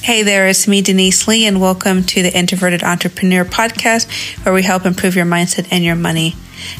Hey 0.00 0.22
there, 0.22 0.46
it's 0.46 0.66
me, 0.66 0.80
Denise 0.80 1.26
Lee, 1.28 1.44
and 1.44 1.60
welcome 1.60 2.02
to 2.04 2.22
the 2.22 2.34
Introverted 2.34 2.82
Entrepreneur 2.82 3.44
Podcast, 3.44 4.08
where 4.44 4.54
we 4.54 4.62
help 4.62 4.86
improve 4.86 5.16
your 5.16 5.26
mindset 5.26 5.68
and 5.70 5.84
your 5.84 5.96
money. 5.96 6.34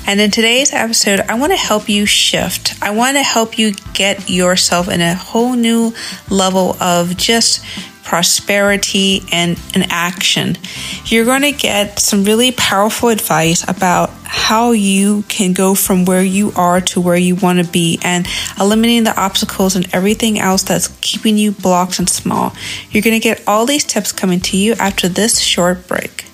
And 0.07 0.21
in 0.21 0.31
today's 0.31 0.73
episode, 0.73 1.21
I 1.21 1.35
want 1.35 1.53
to 1.53 1.59
help 1.59 1.89
you 1.89 2.07
shift. 2.07 2.81
I 2.81 2.91
want 2.93 3.17
to 3.17 3.23
help 3.23 3.59
you 3.59 3.75
get 3.93 4.31
yourself 4.31 4.89
in 4.89 5.01
a 5.01 5.15
whole 5.15 5.55
new 5.55 5.93
level 6.31 6.81
of 6.81 7.17
just 7.17 7.63
prosperity 8.09 9.23
and 9.31 9.61
an 9.75 9.85
action. 9.91 10.57
You're 11.05 11.27
going 11.27 11.43
to 11.43 11.53
get 11.53 11.99
some 11.99 12.25
really 12.25 12.53
powerful 12.53 13.11
advice 13.11 13.69
about 13.69 14.09
how 14.25 14.71
you 14.71 15.25
can 15.29 15.53
go 15.53 15.75
from 15.75 16.07
where 16.07 16.23
you 16.23 16.51
are 16.57 16.81
to 16.81 17.03
where 17.03 17.19
you 17.19 17.35
want 17.35 17.63
to 17.63 17.71
be 17.71 17.99
and 18.03 18.27
eliminating 18.59 19.05
the 19.05 19.21
obstacles 19.21 19.77
and 19.77 19.87
everything 19.95 20.39
else 20.39 20.63
that's 20.63 20.89
keeping 21.03 21.37
you 21.37 21.53
blocked 21.53 21.99
and 21.99 22.09
small. 22.09 22.55
You're 22.91 23.03
going 23.03 23.21
to 23.21 23.23
get 23.23 23.47
all 23.47 23.67
these 23.67 23.85
tips 23.85 24.11
coming 24.11 24.41
to 24.41 24.57
you 24.57 24.73
after 24.79 25.07
this 25.07 25.39
short 25.39 25.87
break. 25.87 26.28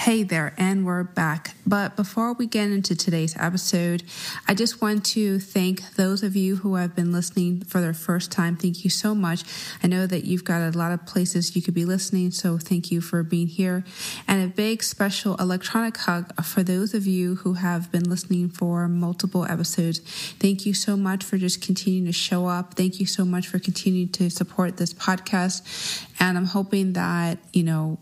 Hey 0.00 0.22
there, 0.22 0.54
and 0.56 0.86
we're 0.86 1.02
back. 1.02 1.54
But 1.66 1.94
before 1.94 2.32
we 2.32 2.46
get 2.46 2.70
into 2.70 2.96
today's 2.96 3.36
episode, 3.38 4.02
I 4.48 4.54
just 4.54 4.80
want 4.80 5.04
to 5.04 5.38
thank 5.38 5.96
those 5.96 6.22
of 6.22 6.34
you 6.34 6.56
who 6.56 6.76
have 6.76 6.96
been 6.96 7.12
listening 7.12 7.64
for 7.64 7.82
their 7.82 7.92
first 7.92 8.32
time. 8.32 8.56
Thank 8.56 8.82
you 8.82 8.88
so 8.88 9.14
much. 9.14 9.44
I 9.82 9.88
know 9.88 10.06
that 10.06 10.24
you've 10.24 10.42
got 10.42 10.62
a 10.62 10.76
lot 10.76 10.92
of 10.92 11.04
places 11.04 11.54
you 11.54 11.60
could 11.60 11.74
be 11.74 11.84
listening, 11.84 12.30
so 12.30 12.56
thank 12.56 12.90
you 12.90 13.02
for 13.02 13.22
being 13.22 13.46
here. 13.46 13.84
And 14.26 14.42
a 14.42 14.48
big 14.48 14.82
special 14.82 15.36
electronic 15.36 15.98
hug 15.98 16.34
for 16.42 16.62
those 16.62 16.94
of 16.94 17.06
you 17.06 17.34
who 17.34 17.52
have 17.52 17.92
been 17.92 18.08
listening 18.08 18.48
for 18.48 18.88
multiple 18.88 19.44
episodes. 19.44 19.98
Thank 20.38 20.64
you 20.64 20.72
so 20.72 20.96
much 20.96 21.22
for 21.22 21.36
just 21.36 21.60
continuing 21.60 22.06
to 22.06 22.12
show 22.12 22.46
up. 22.46 22.72
Thank 22.72 23.00
you 23.00 23.06
so 23.06 23.26
much 23.26 23.48
for 23.48 23.58
continuing 23.58 24.08
to 24.12 24.30
support 24.30 24.78
this 24.78 24.94
podcast. 24.94 26.06
And 26.18 26.38
I'm 26.38 26.46
hoping 26.46 26.94
that, 26.94 27.36
you 27.52 27.64
know, 27.64 27.98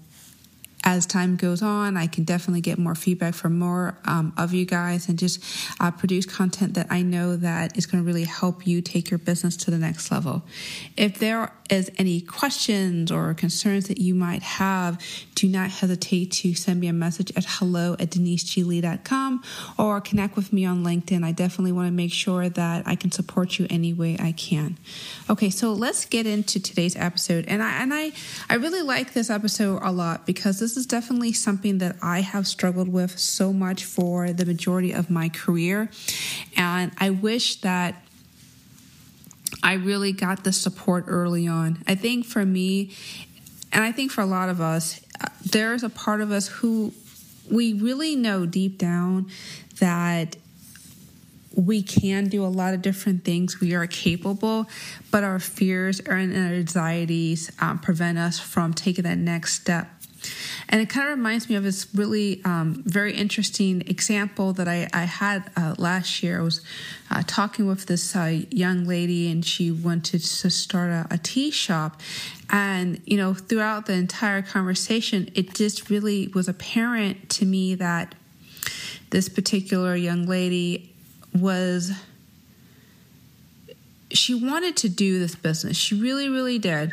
as 0.89 1.05
time 1.05 1.37
goes 1.37 1.61
on, 1.61 1.99
I 1.99 2.07
can 2.07 2.25
definitely 2.25 2.63
get 2.63 2.79
more 2.79 2.95
feedback 2.95 3.35
from 3.35 3.59
more 3.59 3.99
um, 4.07 4.33
of 4.39 4.55
you 4.55 4.65
guys 4.65 5.07
and 5.07 5.19
just 5.19 5.45
uh, 5.81 5.91
produce 5.91 6.25
content 6.25 6.73
that 6.75 6.87
I 6.89 7.03
know 7.03 7.37
that 7.37 7.77
is 7.77 7.85
going 7.85 8.03
to 8.03 8.07
really 8.07 8.25
help 8.25 8.67
you 8.67 8.81
take 8.81 9.11
your 9.11 9.19
business 9.19 9.55
to 9.59 9.71
the 9.71 9.77
next 9.77 10.11
level. 10.11 10.45
If 10.97 11.19
there 11.19 11.53
is 11.69 11.91
any 11.99 12.23
questions 12.23 13.13
or 13.13 13.35
concerns 13.35 13.89
that 13.89 13.99
you 13.99 14.15
might 14.15 14.43
have, 14.43 14.99
do 15.35 15.47
not 15.47 15.69
hesitate 15.69 16.33
to 16.33 16.55
send 16.55 16.81
me 16.81 16.89
a 16.89 16.93
message 16.95 17.31
at 17.37 17.45
hello 17.47 17.93
at 18.01 18.11
deniseglee.com 18.11 19.43
or 19.79 20.01
connect 20.01 20.37
with 20.37 20.55
me 20.55 20.65
on 20.65 20.83
LinkedIn. 20.85 21.23
I 21.23 21.33
definitely 21.33 21.73
want 21.73 21.89
to 21.89 21.93
make 21.93 22.15
sure 22.15 22.49
that 22.49 22.89
I 22.89 22.95
can 22.95 23.13
support 23.13 23.59
you 23.59 23.67
any 23.69 23.93
way 23.93 24.17
I 24.19 24.33
can. 24.33 24.79
Okay, 25.29 25.51
so 25.51 25.75
let's 25.75 26.07
get 26.07 26.27
into 26.27 26.59
today's 26.61 26.97
episode. 26.97 27.45
And 27.47 27.63
I 27.63 27.83
and 27.83 27.93
I 27.93 28.13
I 28.49 28.55
really 28.55 28.81
like 28.81 29.13
this 29.13 29.29
episode 29.29 29.81
a 29.83 29.93
lot 29.93 30.25
because 30.25 30.59
this 30.59 30.78
is 30.79 30.87
definitely 30.87 31.35
something 31.35 31.79
that 31.79 31.97
I 32.01 32.23
have 32.23 32.47
struggled 32.47 32.89
with 32.89 33.19
so 33.19 33.53
much 33.53 33.85
for 33.85 34.33
the 34.33 34.47
majority 34.47 34.93
of 34.93 35.11
my 35.11 35.29
career. 35.29 35.91
And 36.57 36.93
I 36.99 37.11
wish 37.11 37.61
that 37.61 38.03
I 39.63 39.75
really 39.75 40.13
got 40.13 40.45
the 40.45 40.53
support 40.53 41.05
early 41.09 41.47
on. 41.47 41.83
I 41.87 41.95
think 41.95 42.25
for 42.25 42.47
me, 42.47 42.97
and 43.73 43.85
I 43.85 43.93
think 43.93 44.13
for 44.13 44.23
a 44.23 44.27
lot 44.27 44.49
of 44.49 44.61
us, 44.61 45.01
there's 45.45 45.83
a 45.83 45.91
part 45.91 46.21
of 46.21 46.31
us 46.31 46.49
who 46.49 46.95
we 47.51 47.73
really 47.73 48.17
know 48.17 48.47
deep 48.47 48.79
down 48.79 49.31
that 49.81 50.37
we 51.55 51.83
can 51.83 52.29
do 52.29 52.45
a 52.45 52.47
lot 52.47 52.73
of 52.73 52.83
different 52.83 53.25
things. 53.25 53.61
We 53.61 53.75
are 53.75 53.87
capable, 53.87 54.69
but 55.11 55.25
our 55.25 55.41
fears 55.41 55.99
and 56.01 56.35
anxieties 56.35 57.51
um, 57.61 57.81
prevent 57.81 58.17
us 58.17 58.39
from 58.39 58.75
taking 58.75 59.05
that 59.05 59.19
next 59.19 59.55
step. 59.55 59.89
And 60.69 60.81
it 60.81 60.89
kind 60.89 61.09
of 61.09 61.17
reminds 61.17 61.49
me 61.49 61.57
of 61.57 61.63
this 61.63 61.87
really 61.95 62.43
um, 62.45 62.83
very 62.85 63.15
interesting 63.15 63.83
example 63.83 64.53
that 64.55 64.69
I, 64.69 64.89
I 64.93 65.05
had 65.05 65.51
uh, 65.57 65.75
last 65.79 66.23
year. 66.23 66.41
I 66.41 66.43
was 66.43 66.61
uh, 67.11 67.23
talking 67.27 67.67
with 67.67 67.87
this 67.87 68.15
uh, 68.15 68.43
young 68.51 68.85
lady, 68.85 69.31
and 69.31 69.45
she 69.45 69.71
wanted 69.71 70.23
to 70.23 70.51
start 70.51 70.91
a, 70.91 71.07
a 71.11 71.19
tea 71.19 71.51
shop. 71.51 72.01
And, 72.51 73.01
you 73.07 73.17
know, 73.17 73.35
throughout 73.35 73.87
the 73.87 73.95
entire 73.95 74.43
conversation, 74.43 75.31
it 75.35 75.55
just 75.55 75.91
really 75.91 76.29
was 76.29 76.49
apparent 76.49 77.29
to 77.31 77.47
me 77.47 77.75
that 77.77 78.15
this 79.11 79.29
particular 79.29 79.97
young 79.97 80.27
lady 80.27 80.93
was 81.35 81.93
she 84.11 84.35
wanted 84.35 84.77
to 84.79 84.89
do 84.89 85.19
this 85.19 85.35
business. 85.35 85.77
She 85.77 85.95
really, 86.01 86.29
really 86.29 86.59
did. 86.59 86.93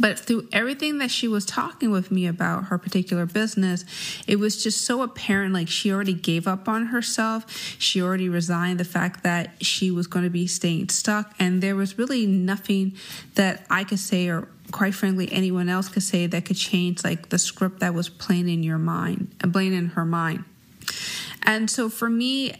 But 0.00 0.18
through 0.18 0.48
everything 0.50 0.98
that 0.98 1.10
she 1.10 1.28
was 1.28 1.44
talking 1.44 1.90
with 1.90 2.10
me 2.10 2.26
about 2.26 2.64
her 2.64 2.78
particular 2.78 3.26
business, 3.26 3.84
it 4.26 4.36
was 4.36 4.62
just 4.62 4.82
so 4.84 5.02
apparent 5.02 5.52
like 5.52 5.68
she 5.68 5.92
already 5.92 6.14
gave 6.14 6.48
up 6.48 6.68
on 6.68 6.86
herself. 6.86 7.50
She 7.78 8.00
already 8.00 8.28
resigned 8.28 8.80
the 8.80 8.84
fact 8.84 9.22
that 9.24 9.62
she 9.62 9.90
was 9.90 10.06
going 10.06 10.24
to 10.24 10.30
be 10.30 10.46
staying 10.46 10.88
stuck. 10.88 11.34
And 11.38 11.62
there 11.62 11.76
was 11.76 11.98
really 11.98 12.26
nothing 12.26 12.94
that 13.34 13.66
I 13.68 13.84
could 13.84 13.98
say 13.98 14.28
or 14.28 14.48
quite 14.70 14.94
frankly 14.94 15.28
anyone 15.32 15.68
else 15.68 15.88
could 15.88 16.02
say 16.02 16.26
that 16.26 16.44
could 16.44 16.56
change 16.56 17.04
like 17.04 17.28
the 17.28 17.38
script 17.38 17.80
that 17.80 17.92
was 17.92 18.08
playing 18.08 18.48
in 18.48 18.62
your 18.62 18.78
mind, 18.78 19.34
and 19.40 19.52
playing 19.52 19.74
in 19.74 19.88
her 19.88 20.04
mind. 20.04 20.44
And 21.42 21.68
so 21.68 21.88
for 21.88 22.08
me, 22.08 22.54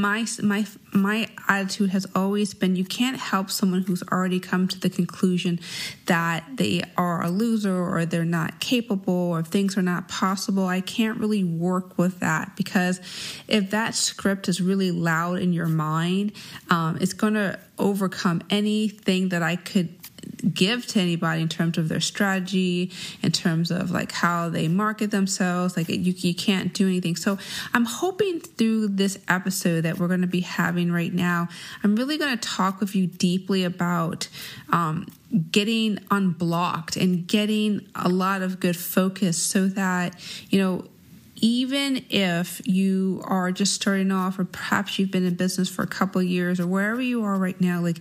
my 0.00 0.26
my 0.42 0.66
my 0.92 1.28
attitude 1.48 1.90
has 1.90 2.06
always 2.14 2.54
been 2.54 2.76
you 2.76 2.84
can't 2.84 3.18
help 3.18 3.50
someone 3.50 3.82
who's 3.82 4.02
already 4.10 4.40
come 4.40 4.68
to 4.68 4.78
the 4.78 4.90
conclusion 4.90 5.60
that 6.06 6.44
they 6.54 6.82
are 6.96 7.22
a 7.22 7.28
loser 7.28 7.76
or 7.76 8.06
they're 8.06 8.24
not 8.24 8.60
capable 8.60 9.12
or 9.12 9.42
things 9.42 9.76
are 9.76 9.82
not 9.82 10.08
possible. 10.08 10.66
I 10.66 10.80
can't 10.80 11.18
really 11.18 11.44
work 11.44 11.98
with 11.98 12.20
that 12.20 12.56
because 12.56 13.00
if 13.48 13.70
that 13.70 13.94
script 13.94 14.48
is 14.48 14.60
really 14.60 14.90
loud 14.90 15.38
in 15.38 15.52
your 15.52 15.66
mind 15.66 16.32
um, 16.70 16.98
it's 17.00 17.12
going 17.12 17.34
to 17.34 17.58
overcome 17.78 18.42
anything 18.48 19.28
that 19.28 19.42
i 19.42 19.54
could 19.54 19.94
give 20.52 20.86
to 20.86 21.00
anybody 21.00 21.42
in 21.42 21.48
terms 21.48 21.78
of 21.78 21.88
their 21.88 22.00
strategy, 22.00 22.92
in 23.22 23.32
terms 23.32 23.70
of 23.70 23.90
like 23.90 24.12
how 24.12 24.48
they 24.48 24.68
market 24.68 25.10
themselves. 25.10 25.76
Like 25.76 25.88
you, 25.88 26.12
you 26.16 26.34
can't 26.34 26.72
do 26.72 26.86
anything. 26.86 27.16
So 27.16 27.38
I'm 27.74 27.84
hoping 27.84 28.40
through 28.40 28.88
this 28.88 29.18
episode 29.28 29.82
that 29.82 29.98
we're 29.98 30.08
going 30.08 30.22
to 30.22 30.26
be 30.26 30.40
having 30.40 30.92
right 30.92 31.12
now, 31.12 31.48
I'm 31.82 31.96
really 31.96 32.18
going 32.18 32.36
to 32.36 32.48
talk 32.48 32.80
with 32.80 32.94
you 32.94 33.06
deeply 33.06 33.64
about 33.64 34.28
um, 34.70 35.06
getting 35.50 35.98
unblocked 36.10 36.96
and 36.96 37.26
getting 37.26 37.86
a 37.94 38.08
lot 38.08 38.42
of 38.42 38.60
good 38.60 38.76
focus 38.76 39.36
so 39.42 39.66
that, 39.68 40.14
you 40.50 40.58
know, 40.58 40.86
even 41.36 42.04
if 42.08 42.60
you 42.66 43.22
are 43.24 43.52
just 43.52 43.74
starting 43.74 44.10
off 44.10 44.38
or 44.38 44.44
perhaps 44.44 44.98
you've 44.98 45.10
been 45.10 45.26
in 45.26 45.34
business 45.34 45.68
for 45.68 45.82
a 45.82 45.86
couple 45.86 46.22
years 46.22 46.58
or 46.58 46.66
wherever 46.66 47.00
you 47.00 47.22
are 47.22 47.36
right 47.36 47.60
now 47.60 47.80
like 47.80 47.98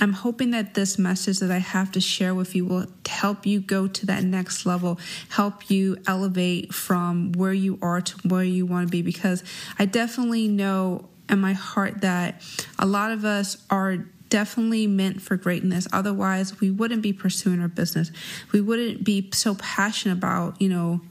i'm 0.00 0.12
hoping 0.12 0.50
that 0.50 0.74
this 0.74 0.98
message 0.98 1.38
that 1.38 1.50
i 1.50 1.58
have 1.58 1.92
to 1.92 2.00
share 2.00 2.34
with 2.34 2.54
you 2.54 2.64
will 2.64 2.86
help 3.06 3.46
you 3.46 3.60
go 3.60 3.86
to 3.86 4.06
that 4.06 4.24
next 4.24 4.64
level 4.64 4.98
help 5.30 5.70
you 5.70 5.96
elevate 6.06 6.72
from 6.72 7.32
where 7.32 7.52
you 7.52 7.78
are 7.82 8.00
to 8.00 8.16
where 8.28 8.44
you 8.44 8.64
want 8.64 8.86
to 8.86 8.90
be 8.90 9.02
because 9.02 9.44
i 9.78 9.84
definitely 9.84 10.48
know 10.48 11.08
in 11.28 11.38
my 11.38 11.52
heart 11.52 12.00
that 12.00 12.42
a 12.78 12.86
lot 12.86 13.10
of 13.10 13.24
us 13.24 13.56
are 13.70 14.04
definitely 14.34 14.86
meant 14.88 15.22
for 15.22 15.36
greatness. 15.36 15.86
Otherwise, 15.92 16.58
we 16.60 16.68
wouldn't 16.68 17.02
be 17.02 17.12
pursuing 17.12 17.60
our 17.60 17.68
business. 17.68 18.10
We 18.50 18.60
wouldn't 18.60 19.04
be 19.04 19.30
so 19.32 19.54
passionate 19.54 20.18
about, 20.18 20.60
you 20.60 20.68
know, 20.68 21.02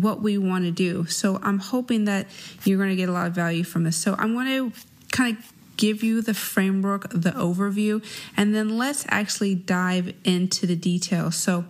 what 0.00 0.20
we 0.20 0.38
want 0.38 0.64
to 0.64 0.70
do. 0.70 1.06
So 1.06 1.38
I'm 1.42 1.58
hoping 1.58 2.04
that 2.04 2.26
you're 2.64 2.78
going 2.78 2.90
to 2.90 2.96
get 2.96 3.08
a 3.08 3.12
lot 3.12 3.26
of 3.26 3.32
value 3.32 3.64
from 3.64 3.84
this. 3.84 3.96
So 3.96 4.14
I'm 4.18 4.34
going 4.34 4.46
to 4.46 4.78
kind 5.12 5.36
of 5.36 5.52
give 5.76 6.02
you 6.02 6.20
the 6.20 6.34
framework, 6.34 7.08
the 7.10 7.32
overview, 7.32 8.04
and 8.36 8.54
then 8.54 8.76
let's 8.76 9.04
actually 9.08 9.54
dive 9.54 10.14
into 10.24 10.66
the 10.66 10.76
details. 10.76 11.36
So 11.36 11.64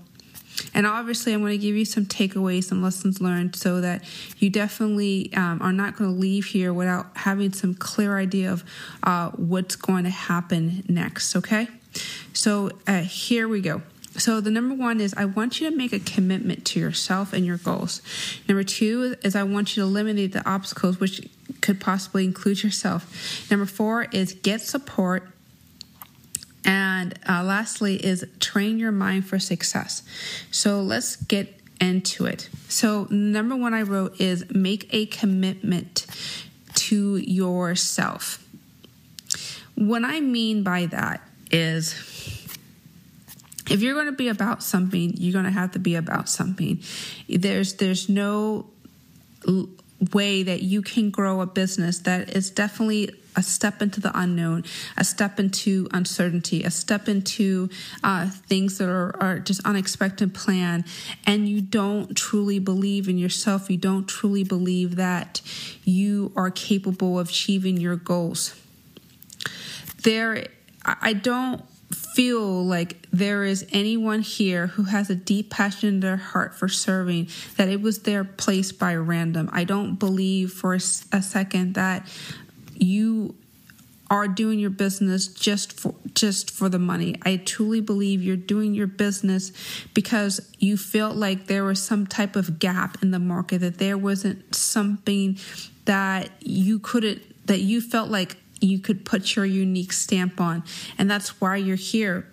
and 0.74 0.86
obviously, 0.86 1.32
I'm 1.32 1.40
going 1.40 1.52
to 1.52 1.58
give 1.58 1.74
you 1.74 1.84
some 1.84 2.06
takeaways, 2.06 2.64
some 2.64 2.82
lessons 2.82 3.20
learned, 3.20 3.56
so 3.56 3.80
that 3.80 4.04
you 4.38 4.50
definitely 4.50 5.32
um, 5.34 5.60
are 5.62 5.72
not 5.72 5.96
going 5.96 6.12
to 6.12 6.20
leave 6.20 6.46
here 6.46 6.72
without 6.72 7.06
having 7.16 7.52
some 7.52 7.74
clear 7.74 8.18
idea 8.18 8.52
of 8.52 8.64
uh, 9.02 9.30
what's 9.30 9.76
going 9.76 10.04
to 10.04 10.10
happen 10.10 10.84
next. 10.88 11.34
Okay, 11.34 11.68
so 12.32 12.70
uh, 12.86 13.00
here 13.00 13.48
we 13.48 13.60
go. 13.60 13.82
So, 14.16 14.40
the 14.40 14.50
number 14.50 14.74
one 14.74 15.00
is 15.00 15.14
I 15.14 15.24
want 15.24 15.60
you 15.60 15.70
to 15.70 15.76
make 15.76 15.92
a 15.92 16.00
commitment 16.00 16.64
to 16.66 16.80
yourself 16.80 17.32
and 17.32 17.46
your 17.46 17.56
goals. 17.56 18.02
Number 18.48 18.64
two 18.64 19.14
is 19.22 19.36
I 19.36 19.44
want 19.44 19.76
you 19.76 19.82
to 19.82 19.88
eliminate 19.88 20.32
the 20.32 20.48
obstacles, 20.48 20.98
which 20.98 21.28
could 21.60 21.80
possibly 21.80 22.24
include 22.24 22.62
yourself. 22.62 23.50
Number 23.50 23.66
four 23.66 24.04
is 24.12 24.32
get 24.32 24.60
support. 24.62 25.28
And 26.64 27.18
uh, 27.28 27.42
lastly, 27.42 28.04
is 28.04 28.26
train 28.40 28.78
your 28.78 28.92
mind 28.92 29.26
for 29.26 29.38
success. 29.38 30.02
So, 30.50 30.82
let's 30.82 31.16
get 31.16 31.54
into 31.80 32.26
it. 32.26 32.50
So, 32.68 33.06
number 33.10 33.56
one 33.56 33.74
I 33.74 33.82
wrote 33.82 34.20
is 34.20 34.50
make 34.50 34.92
a 34.92 35.06
commitment 35.06 36.06
to 36.74 37.16
yourself 37.16 38.44
what 39.80 40.04
I 40.04 40.20
mean 40.20 40.62
by 40.62 40.86
that 40.86 41.22
is 41.50 41.94
if 43.70 43.80
you're 43.80 43.94
going 43.94 44.06
to 44.06 44.12
be 44.12 44.28
about 44.28 44.62
something, 44.62 45.14
you're 45.16 45.32
going 45.32 45.44
to 45.44 45.50
have 45.50 45.72
to 45.72 45.78
be 45.78 45.94
about 45.94 46.28
something. 46.28 46.82
There's 47.28 47.74
there's 47.74 48.08
no 48.08 48.66
way 50.12 50.42
that 50.42 50.62
you 50.62 50.82
can 50.82 51.10
grow 51.10 51.40
a 51.40 51.46
business 51.46 52.00
that 52.00 52.34
is 52.34 52.50
definitely 52.50 53.10
a 53.36 53.42
step 53.42 53.80
into 53.80 54.00
the 54.00 54.10
unknown, 54.18 54.64
a 54.96 55.04
step 55.04 55.38
into 55.38 55.86
uncertainty, 55.92 56.64
a 56.64 56.70
step 56.70 57.08
into 57.08 57.68
uh, 58.02 58.28
things 58.28 58.78
that 58.78 58.88
are, 58.88 59.14
are 59.22 59.38
just 59.38 59.60
unexpected 59.64 60.34
plan, 60.34 60.84
and 61.26 61.48
you 61.48 61.60
don't 61.60 62.16
truly 62.16 62.58
believe 62.58 63.08
in 63.08 63.18
yourself, 63.18 63.70
you 63.70 63.76
don't 63.76 64.08
truly 64.08 64.42
believe 64.42 64.96
that 64.96 65.40
you 65.84 66.32
are 66.34 66.50
capable 66.50 67.18
of 67.18 67.28
achieving 67.28 67.76
your 67.76 67.96
goals. 67.96 68.58
There, 70.02 70.46
I 70.84 71.12
don't 71.12 71.62
feel 72.20 72.66
like 72.66 73.08
there 73.10 73.44
is 73.44 73.66
anyone 73.72 74.20
here 74.20 74.66
who 74.66 74.82
has 74.82 75.08
a 75.08 75.14
deep 75.14 75.48
passion 75.48 75.88
in 75.88 76.00
their 76.00 76.18
heart 76.18 76.54
for 76.54 76.68
serving, 76.68 77.26
that 77.56 77.66
it 77.66 77.80
was 77.80 78.00
their 78.00 78.24
place 78.24 78.72
by 78.72 78.94
random. 78.94 79.48
I 79.54 79.64
don't 79.64 79.94
believe 79.94 80.52
for 80.52 80.74
a, 80.74 80.80
second 80.80 81.76
that 81.76 82.06
you 82.74 83.34
are 84.10 84.28
doing 84.28 84.58
your 84.58 84.68
business 84.68 85.28
just 85.28 85.72
for 85.72 85.94
just 86.12 86.50
for 86.50 86.68
the 86.68 86.78
money. 86.78 87.14
I 87.22 87.38
truly 87.38 87.80
believe 87.80 88.22
you're 88.22 88.36
doing 88.36 88.74
your 88.74 88.86
business 88.86 89.50
because 89.94 90.46
you 90.58 90.76
felt 90.76 91.16
like 91.16 91.46
there 91.46 91.64
was 91.64 91.82
some 91.82 92.06
type 92.06 92.36
of 92.36 92.58
gap 92.58 93.02
in 93.02 93.12
the 93.12 93.18
market 93.18 93.62
that 93.62 93.78
there 93.78 93.96
wasn't 93.96 94.54
something 94.54 95.38
that 95.86 96.28
you 96.40 96.80
couldn't 96.80 97.22
that 97.46 97.60
you 97.60 97.80
felt 97.80 98.10
like 98.10 98.36
you 98.60 98.78
could 98.78 99.04
put 99.04 99.36
your 99.36 99.44
unique 99.44 99.92
stamp 99.92 100.40
on. 100.40 100.62
And 100.98 101.10
that's 101.10 101.40
why 101.40 101.56
you're 101.56 101.76
here. 101.76 102.26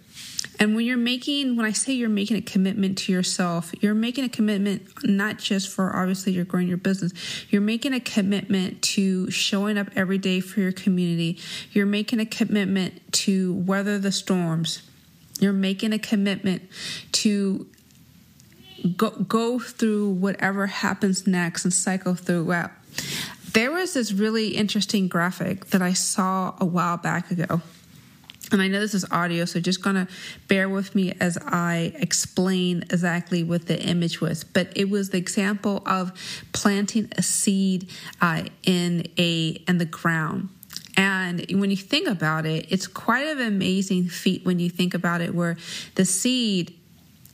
And 0.60 0.76
when 0.76 0.86
you're 0.86 0.98
making, 0.98 1.56
when 1.56 1.66
I 1.66 1.72
say 1.72 1.94
you're 1.94 2.10
making 2.10 2.38
a 2.38 2.42
commitment 2.42 2.98
to 3.00 3.12
yourself, 3.12 3.72
you're 3.80 3.94
making 3.94 4.24
a 4.24 4.30
commitment 4.30 4.88
not 5.04 5.38
just 5.38 5.70
for 5.70 5.96
obviously 5.96 6.34
you're 6.34 6.46
growing 6.46 6.68
your 6.68 6.78
business, 6.78 7.14
you're 7.50 7.62
making 7.62 7.94
a 7.94 8.00
commitment 8.00 8.82
to 8.82 9.30
showing 9.30 9.78
up 9.78 9.88
every 9.96 10.18
day 10.18 10.40
for 10.40 10.60
your 10.60 10.72
community. 10.72 11.38
You're 11.72 11.86
making 11.86 12.20
a 12.20 12.26
commitment 12.26 13.14
to 13.14 13.54
weather 13.54 14.00
the 14.00 14.12
storms. 14.12 14.82
You're 15.40 15.54
making 15.54 15.94
a 15.94 16.00
commitment 16.00 16.64
to 17.14 17.68
go, 18.96 19.12
go 19.12 19.60
through 19.60 20.10
whatever 20.10 20.68
happens 20.68 21.28
next 21.28 21.66
and 21.66 21.74
cycle 21.74 22.16
throughout. 22.16 22.72
There 23.54 23.72
was 23.72 23.94
this 23.94 24.12
really 24.12 24.50
interesting 24.50 25.08
graphic 25.08 25.68
that 25.68 25.82
I 25.82 25.94
saw 25.94 26.56
a 26.60 26.66
while 26.66 26.98
back 26.98 27.32
ago. 27.32 27.62
And 28.52 28.62
I 28.62 28.68
know 28.68 28.80
this 28.80 28.94
is 28.94 29.06
audio, 29.12 29.46
so 29.46 29.60
just 29.60 29.82
gonna 29.82 30.08
bear 30.48 30.70
with 30.70 30.96
me 30.96 31.14
as 31.20 31.38
I 31.38 31.92
explain 31.96 32.84
exactly 32.84 33.44
what 33.44 33.68
the 33.68 33.82
image 33.82 34.22
was. 34.22 34.44
But 34.44 34.72
it 34.76 34.90
was 34.90 35.10
the 35.10 35.18
example 35.18 35.84
of 35.86 36.14
planting 36.54 37.10
a 37.18 37.24
seed 37.24 37.90
uh, 38.22 38.44
in 38.64 39.08
a 39.18 39.50
in 39.68 39.80
the 39.80 39.86
ground. 39.86 40.50
And 40.96 41.46
when 41.52 41.70
you 41.70 41.78
think 41.78 42.08
about 42.08 42.46
it, 42.46 42.68
it's 42.70 42.88
quite 42.88 43.28
an 43.28 43.42
amazing 43.42 44.08
feat 44.08 44.46
when 44.46 44.60
you 44.60 44.70
think 44.70 44.94
about 44.94 45.22
it, 45.22 45.36
where 45.36 45.58
the 45.96 46.06
seed 46.06 46.74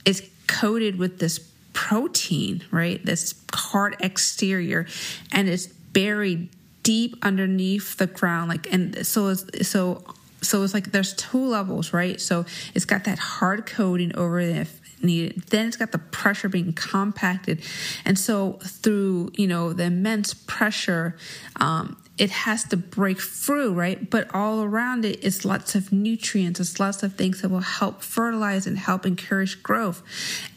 is 0.06 0.28
coated 0.48 0.98
with 0.98 1.20
this 1.20 1.40
protein, 1.74 2.64
right? 2.72 3.04
This 3.06 3.36
hard 3.54 3.96
exterior, 4.00 4.88
and 5.32 5.48
it's 5.48 5.70
buried 5.94 6.50
deep 6.84 7.16
underneath 7.22 7.98
the 7.98 8.08
ground 8.08 8.50
like 8.50 8.72
and 8.72 9.06
so 9.06 9.30
it's 9.30 9.68
so 9.68 10.04
so 10.42 10.62
it's 10.62 10.74
like 10.74 10.92
there's 10.92 11.14
two 11.14 11.46
levels 11.46 11.94
right 11.94 12.20
so 12.20 12.46
it's 12.76 12.86
got 12.86 13.06
that 13.06 13.18
hard 13.18 13.66
coating 13.66 14.14
over 14.16 14.40
it 14.40 14.56
if 14.56 14.82
needed 15.02 15.42
then 15.44 15.68
it's 15.68 15.78
got 15.78 15.92
the 15.92 15.98
pressure 15.98 16.50
being 16.50 16.74
compacted 16.74 17.62
and 18.04 18.20
so 18.20 18.54
through 18.64 19.32
you 19.36 19.48
know 19.48 19.72
the 19.72 19.84
immense 19.84 20.34
pressure 20.34 21.16
um, 21.58 21.98
it 22.18 22.30
has 22.30 22.64
to 22.66 22.78
break 22.78 23.20
through, 23.20 23.74
right? 23.74 24.10
But 24.10 24.34
all 24.36 24.62
around 24.62 25.04
it 25.04 25.24
is 25.24 25.46
lots 25.46 25.74
of 25.74 25.92
nutrients, 25.92 26.60
it's 26.60 26.80
lots 26.80 27.02
of 27.02 27.16
things 27.16 27.42
that 27.42 27.50
will 27.50 27.62
help 27.62 28.04
fertilize 28.04 28.68
and 28.68 28.78
help 28.78 29.06
encourage 29.06 29.64
growth. 29.64 30.04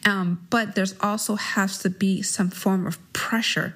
Um, 0.05 0.47
but 0.51 0.75
there's 0.75 0.95
also 1.01 1.37
has 1.37 1.79
to 1.79 1.91
be 1.91 2.21
some 2.21 2.51
form 2.51 2.87
of 2.87 2.99
pressure. 3.15 3.75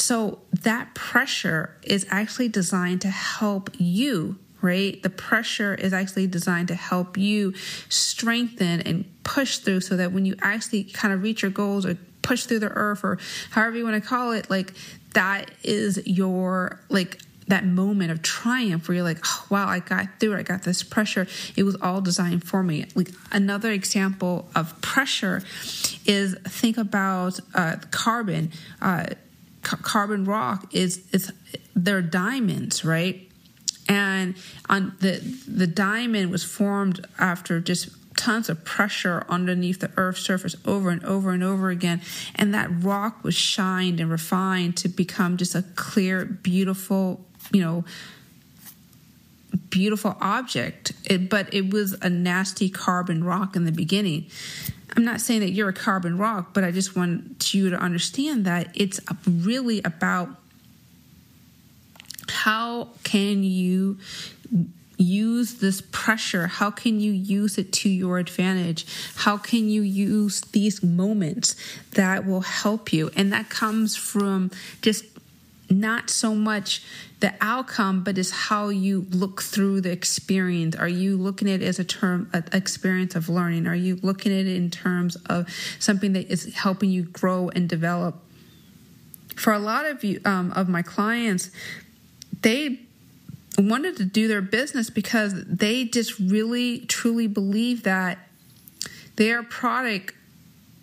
So 0.00 0.40
that 0.52 0.94
pressure 0.94 1.76
is 1.82 2.06
actually 2.10 2.48
designed 2.48 3.02
to 3.02 3.10
help 3.10 3.70
you 3.78 4.38
right? 4.62 5.02
The 5.02 5.08
pressure 5.08 5.74
is 5.74 5.94
actually 5.94 6.26
designed 6.26 6.68
to 6.68 6.74
help 6.74 7.16
you 7.16 7.54
strengthen 7.88 8.82
and 8.82 9.04
push 9.24 9.58
through 9.58 9.80
so 9.80 9.96
that 9.96 10.12
when 10.12 10.26
you 10.26 10.34
actually 10.42 10.84
kind 10.84 11.14
of 11.14 11.22
reach 11.22 11.42
your 11.42 11.50
goals 11.50 11.86
or 11.86 11.96
push 12.22 12.44
through 12.44 12.58
the 12.58 12.68
earth 12.68 13.02
or 13.02 13.18
however 13.50 13.76
you 13.78 13.84
want 13.84 14.02
to 14.02 14.06
call 14.06 14.32
it, 14.32 14.50
like 14.50 14.74
that 15.14 15.50
is 15.62 16.02
your 16.06 16.80
like 16.88 17.20
that 17.48 17.64
moment 17.64 18.12
of 18.12 18.22
triumph 18.22 18.86
where 18.86 18.96
you're 18.96 19.04
like, 19.04 19.18
oh, 19.24 19.46
wow, 19.50 19.66
I 19.66 19.80
got 19.80 20.20
through 20.20 20.34
it. 20.34 20.38
I 20.38 20.42
got 20.42 20.62
this 20.62 20.82
pressure. 20.82 21.26
It 21.56 21.64
was 21.64 21.76
all 21.80 22.00
designed 22.00 22.44
for 22.44 22.62
me. 22.62 22.86
Like 22.94 23.10
another 23.32 23.72
example 23.72 24.48
of 24.54 24.80
pressure 24.82 25.42
is 26.06 26.36
think 26.44 26.78
about 26.78 27.40
uh, 27.54 27.76
carbon. 27.90 28.52
Uh, 28.80 29.06
carbon 29.62 30.24
rock 30.24 30.66
is 30.72 31.04
it's 31.12 31.30
they're 31.74 32.02
diamonds, 32.02 32.84
right? 32.84 33.28
And 33.88 34.34
on 34.68 34.96
the 35.00 35.18
the 35.46 35.66
diamond 35.66 36.30
was 36.30 36.44
formed 36.44 37.06
after 37.18 37.60
just 37.60 37.90
tons 38.16 38.50
of 38.50 38.64
pressure 38.64 39.24
underneath 39.30 39.80
the 39.80 39.90
earth's 39.96 40.20
surface 40.20 40.54
over 40.66 40.90
and 40.90 41.02
over 41.04 41.30
and 41.30 41.42
over 41.42 41.70
again. 41.70 42.02
And 42.34 42.52
that 42.52 42.68
rock 42.82 43.24
was 43.24 43.34
shined 43.34 43.98
and 43.98 44.10
refined 44.10 44.76
to 44.78 44.88
become 44.88 45.38
just 45.38 45.54
a 45.54 45.62
clear, 45.74 46.26
beautiful, 46.26 47.24
you 47.50 47.62
know, 47.62 47.84
beautiful 49.56 50.16
object. 50.20 50.92
It, 51.04 51.28
but 51.28 51.52
it 51.54 51.72
was 51.72 51.92
a 52.02 52.08
nasty 52.08 52.70
carbon 52.70 53.24
rock 53.24 53.56
in 53.56 53.64
the 53.64 53.72
beginning. 53.72 54.26
I'm 54.96 55.04
not 55.04 55.20
saying 55.20 55.40
that 55.40 55.50
you're 55.50 55.68
a 55.68 55.74
carbon 55.74 56.18
rock, 56.18 56.52
but 56.52 56.64
I 56.64 56.70
just 56.70 56.96
want 56.96 57.54
you 57.54 57.70
to 57.70 57.76
understand 57.76 58.44
that 58.46 58.70
it's 58.74 59.00
really 59.26 59.80
about 59.82 60.28
how 62.28 62.88
can 63.04 63.44
you 63.44 63.98
use 64.96 65.54
this 65.54 65.82
pressure? 65.92 66.46
How 66.46 66.70
can 66.70 67.00
you 67.00 67.12
use 67.12 67.56
it 67.56 67.72
to 67.74 67.88
your 67.88 68.18
advantage? 68.18 68.86
How 69.16 69.38
can 69.38 69.68
you 69.68 69.82
use 69.82 70.42
these 70.42 70.82
moments 70.82 71.56
that 71.92 72.26
will 72.26 72.42
help 72.42 72.92
you? 72.92 73.10
And 73.16 73.32
that 73.32 73.48
comes 73.48 73.96
from 73.96 74.50
just 74.82 75.04
not 75.70 76.10
so 76.10 76.34
much 76.34 76.82
the 77.20 77.34
outcome, 77.40 78.02
but 78.02 78.18
is 78.18 78.30
how 78.30 78.68
you 78.68 79.06
look 79.10 79.42
through 79.42 79.82
the 79.82 79.90
experience. 79.90 80.74
Are 80.74 80.88
you 80.88 81.16
looking 81.16 81.48
at 81.48 81.62
it 81.62 81.66
as 81.66 81.78
a 81.78 81.84
term, 81.84 82.28
an 82.32 82.44
experience 82.52 83.14
of 83.14 83.28
learning? 83.28 83.66
Are 83.66 83.74
you 83.74 83.98
looking 84.02 84.32
at 84.32 84.46
it 84.46 84.56
in 84.56 84.70
terms 84.70 85.16
of 85.26 85.48
something 85.78 86.12
that 86.14 86.30
is 86.30 86.54
helping 86.54 86.90
you 86.90 87.02
grow 87.02 87.50
and 87.50 87.68
develop? 87.68 88.22
For 89.36 89.52
a 89.52 89.58
lot 89.58 89.86
of 89.86 90.02
you, 90.02 90.20
um, 90.24 90.52
of 90.52 90.68
my 90.68 90.82
clients, 90.82 91.50
they 92.42 92.80
wanted 93.58 93.96
to 93.98 94.04
do 94.04 94.28
their 94.28 94.42
business 94.42 94.90
because 94.90 95.44
they 95.44 95.84
just 95.84 96.18
really 96.18 96.80
truly 96.86 97.26
believe 97.26 97.82
that 97.82 98.18
their 99.16 99.42
product 99.42 100.14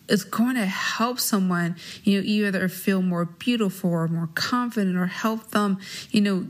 is 0.10 0.24
going 0.24 0.56
to 0.56 0.66
help 0.66 1.20
someone, 1.20 1.76
you 2.04 2.20
know, 2.20 2.26
either 2.26 2.68
feel 2.70 3.02
more 3.02 3.26
beautiful 3.26 3.90
or 3.90 4.08
more 4.08 4.30
confident 4.36 4.98
or 4.98 5.08
help 5.08 5.52
them, 5.52 5.80
you 6.12 6.22
know, 6.22 6.48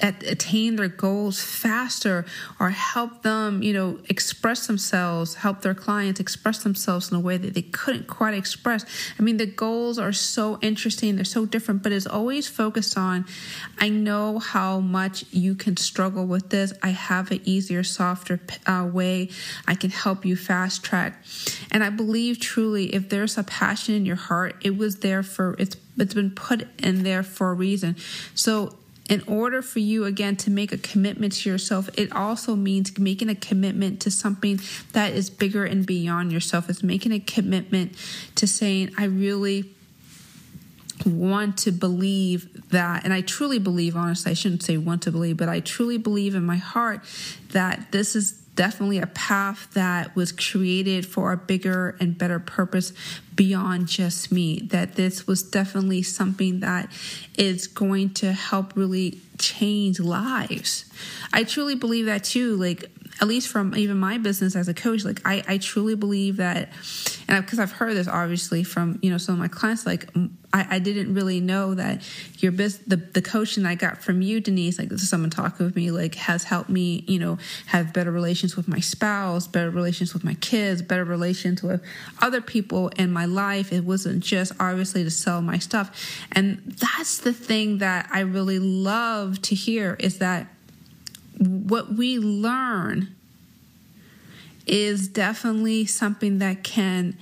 attain 0.00 0.76
their 0.76 0.88
goals 0.88 1.42
faster 1.42 2.24
or 2.58 2.70
help 2.70 3.22
them, 3.22 3.62
you 3.62 3.72
know, 3.72 3.98
express 4.08 4.66
themselves, 4.66 5.36
help 5.36 5.62
their 5.62 5.74
clients 5.74 6.18
express 6.18 6.62
themselves 6.62 7.10
in 7.10 7.16
a 7.16 7.20
way 7.20 7.36
that 7.36 7.54
they 7.54 7.62
couldn't 7.62 8.06
quite 8.06 8.34
express. 8.34 8.84
I 9.18 9.22
mean, 9.22 9.36
the 9.36 9.46
goals 9.46 9.98
are 9.98 10.12
so 10.12 10.58
interesting, 10.60 11.16
they're 11.16 11.24
so 11.24 11.46
different, 11.46 11.82
but 11.82 11.92
it's 11.92 12.06
always 12.06 12.48
focused 12.48 12.96
on 12.96 13.26
I 13.78 13.88
know 13.88 14.38
how 14.38 14.80
much 14.80 15.24
you 15.30 15.54
can 15.54 15.76
struggle 15.76 16.26
with 16.26 16.50
this. 16.50 16.72
I 16.82 16.90
have 16.90 17.30
an 17.30 17.40
easier, 17.44 17.82
softer 17.82 18.40
uh, 18.66 18.88
way. 18.92 19.30
I 19.66 19.74
can 19.74 19.90
help 19.90 20.24
you 20.24 20.36
fast 20.36 20.82
track. 20.82 21.24
And 21.70 21.84
I 21.84 21.90
believe 21.90 22.40
truly 22.40 22.94
if 22.94 23.08
there's 23.08 23.38
a 23.38 23.44
passion 23.44 23.94
in 23.94 24.06
your 24.06 24.16
heart, 24.16 24.56
it 24.62 24.76
was 24.76 24.96
there 24.96 25.22
for 25.22 25.54
it's 25.58 25.76
it's 25.98 26.14
been 26.14 26.30
put 26.30 26.66
in 26.78 27.02
there 27.02 27.22
for 27.22 27.50
a 27.50 27.54
reason. 27.54 27.96
So 28.34 28.76
in 29.12 29.22
order 29.26 29.60
for 29.60 29.78
you 29.78 30.06
again 30.06 30.34
to 30.36 30.50
make 30.50 30.72
a 30.72 30.78
commitment 30.78 31.34
to 31.34 31.50
yourself 31.50 31.90
it 31.98 32.10
also 32.12 32.56
means 32.56 32.98
making 32.98 33.28
a 33.28 33.34
commitment 33.34 34.00
to 34.00 34.10
something 34.10 34.58
that 34.92 35.12
is 35.12 35.28
bigger 35.28 35.66
and 35.66 35.84
beyond 35.84 36.32
yourself. 36.32 36.70
It's 36.70 36.82
making 36.82 37.12
a 37.12 37.20
commitment 37.20 37.92
to 38.36 38.46
saying 38.46 38.90
i 38.96 39.04
really 39.04 39.74
want 41.04 41.58
to 41.58 41.72
believe 41.72 42.70
that, 42.70 43.04
and 43.04 43.12
I 43.12 43.22
truly 43.22 43.58
believe, 43.58 43.96
honestly, 43.96 44.30
I 44.30 44.34
shouldn't 44.34 44.62
say 44.62 44.76
want 44.76 45.02
to 45.02 45.12
believe, 45.12 45.36
but 45.36 45.48
I 45.48 45.60
truly 45.60 45.98
believe 45.98 46.34
in 46.34 46.44
my 46.44 46.56
heart 46.56 47.00
that 47.50 47.92
this 47.92 48.14
is 48.14 48.41
definitely 48.62 48.98
a 48.98 49.08
path 49.08 49.74
that 49.74 50.14
was 50.14 50.30
created 50.30 51.04
for 51.04 51.32
a 51.32 51.36
bigger 51.36 51.96
and 51.98 52.16
better 52.16 52.38
purpose 52.38 52.92
beyond 53.34 53.88
just 53.88 54.30
me. 54.30 54.60
That 54.60 54.94
this 54.94 55.26
was 55.26 55.42
definitely 55.42 56.04
something 56.04 56.60
that 56.60 56.88
is 57.36 57.66
going 57.66 58.14
to 58.14 58.32
help 58.32 58.76
really 58.76 59.18
change 59.36 59.98
lives. 59.98 60.84
I 61.32 61.42
truly 61.42 61.74
believe 61.74 62.06
that 62.06 62.22
too. 62.22 62.54
Like, 62.54 62.88
at 63.20 63.28
least 63.28 63.48
from 63.48 63.76
even 63.76 63.98
my 63.98 64.18
business 64.18 64.56
as 64.56 64.68
a 64.68 64.74
coach, 64.74 65.04
like 65.04 65.20
I, 65.24 65.42
I 65.46 65.58
truly 65.58 65.94
believe 65.94 66.38
that, 66.38 66.70
and 67.28 67.44
because 67.44 67.58
I've 67.58 67.72
heard 67.72 67.94
this 67.94 68.08
obviously 68.08 68.64
from 68.64 68.98
you 69.02 69.10
know 69.10 69.18
some 69.18 69.34
of 69.34 69.38
my 69.38 69.48
clients, 69.48 69.84
like 69.86 70.08
I, 70.52 70.66
I 70.76 70.78
didn't 70.78 71.14
really 71.14 71.40
know 71.40 71.74
that 71.74 72.02
your 72.38 72.52
business, 72.52 72.82
the 72.86 72.96
the 72.96 73.22
coaching 73.22 73.66
I 73.66 73.74
got 73.74 74.02
from 74.02 74.22
you, 74.22 74.40
Denise, 74.40 74.78
like 74.78 74.88
this 74.88 75.02
is 75.02 75.10
someone 75.10 75.30
talking 75.30 75.66
with 75.66 75.76
me, 75.76 75.90
like 75.90 76.14
has 76.14 76.44
helped 76.44 76.70
me, 76.70 77.04
you 77.06 77.18
know, 77.18 77.38
have 77.66 77.92
better 77.92 78.10
relations 78.10 78.56
with 78.56 78.66
my 78.66 78.80
spouse, 78.80 79.46
better 79.46 79.70
relations 79.70 80.14
with 80.14 80.24
my 80.24 80.34
kids, 80.34 80.80
better 80.80 81.04
relations 81.04 81.62
with 81.62 81.82
other 82.20 82.40
people 82.40 82.88
in 82.96 83.12
my 83.12 83.26
life. 83.26 83.72
It 83.72 83.84
wasn't 83.84 84.24
just 84.24 84.52
obviously 84.58 85.04
to 85.04 85.10
sell 85.10 85.42
my 85.42 85.58
stuff, 85.58 86.18
and 86.32 86.62
that's 86.64 87.18
the 87.18 87.32
thing 87.32 87.78
that 87.78 88.08
I 88.10 88.20
really 88.20 88.58
love 88.58 89.42
to 89.42 89.54
hear 89.54 89.96
is 90.00 90.18
that 90.18 90.48
what 91.38 91.92
we 91.92 92.18
learn 92.18 93.14
is 94.66 95.08
definitely 95.08 95.86
something 95.86 96.38
that 96.38 96.62
can 96.62 97.16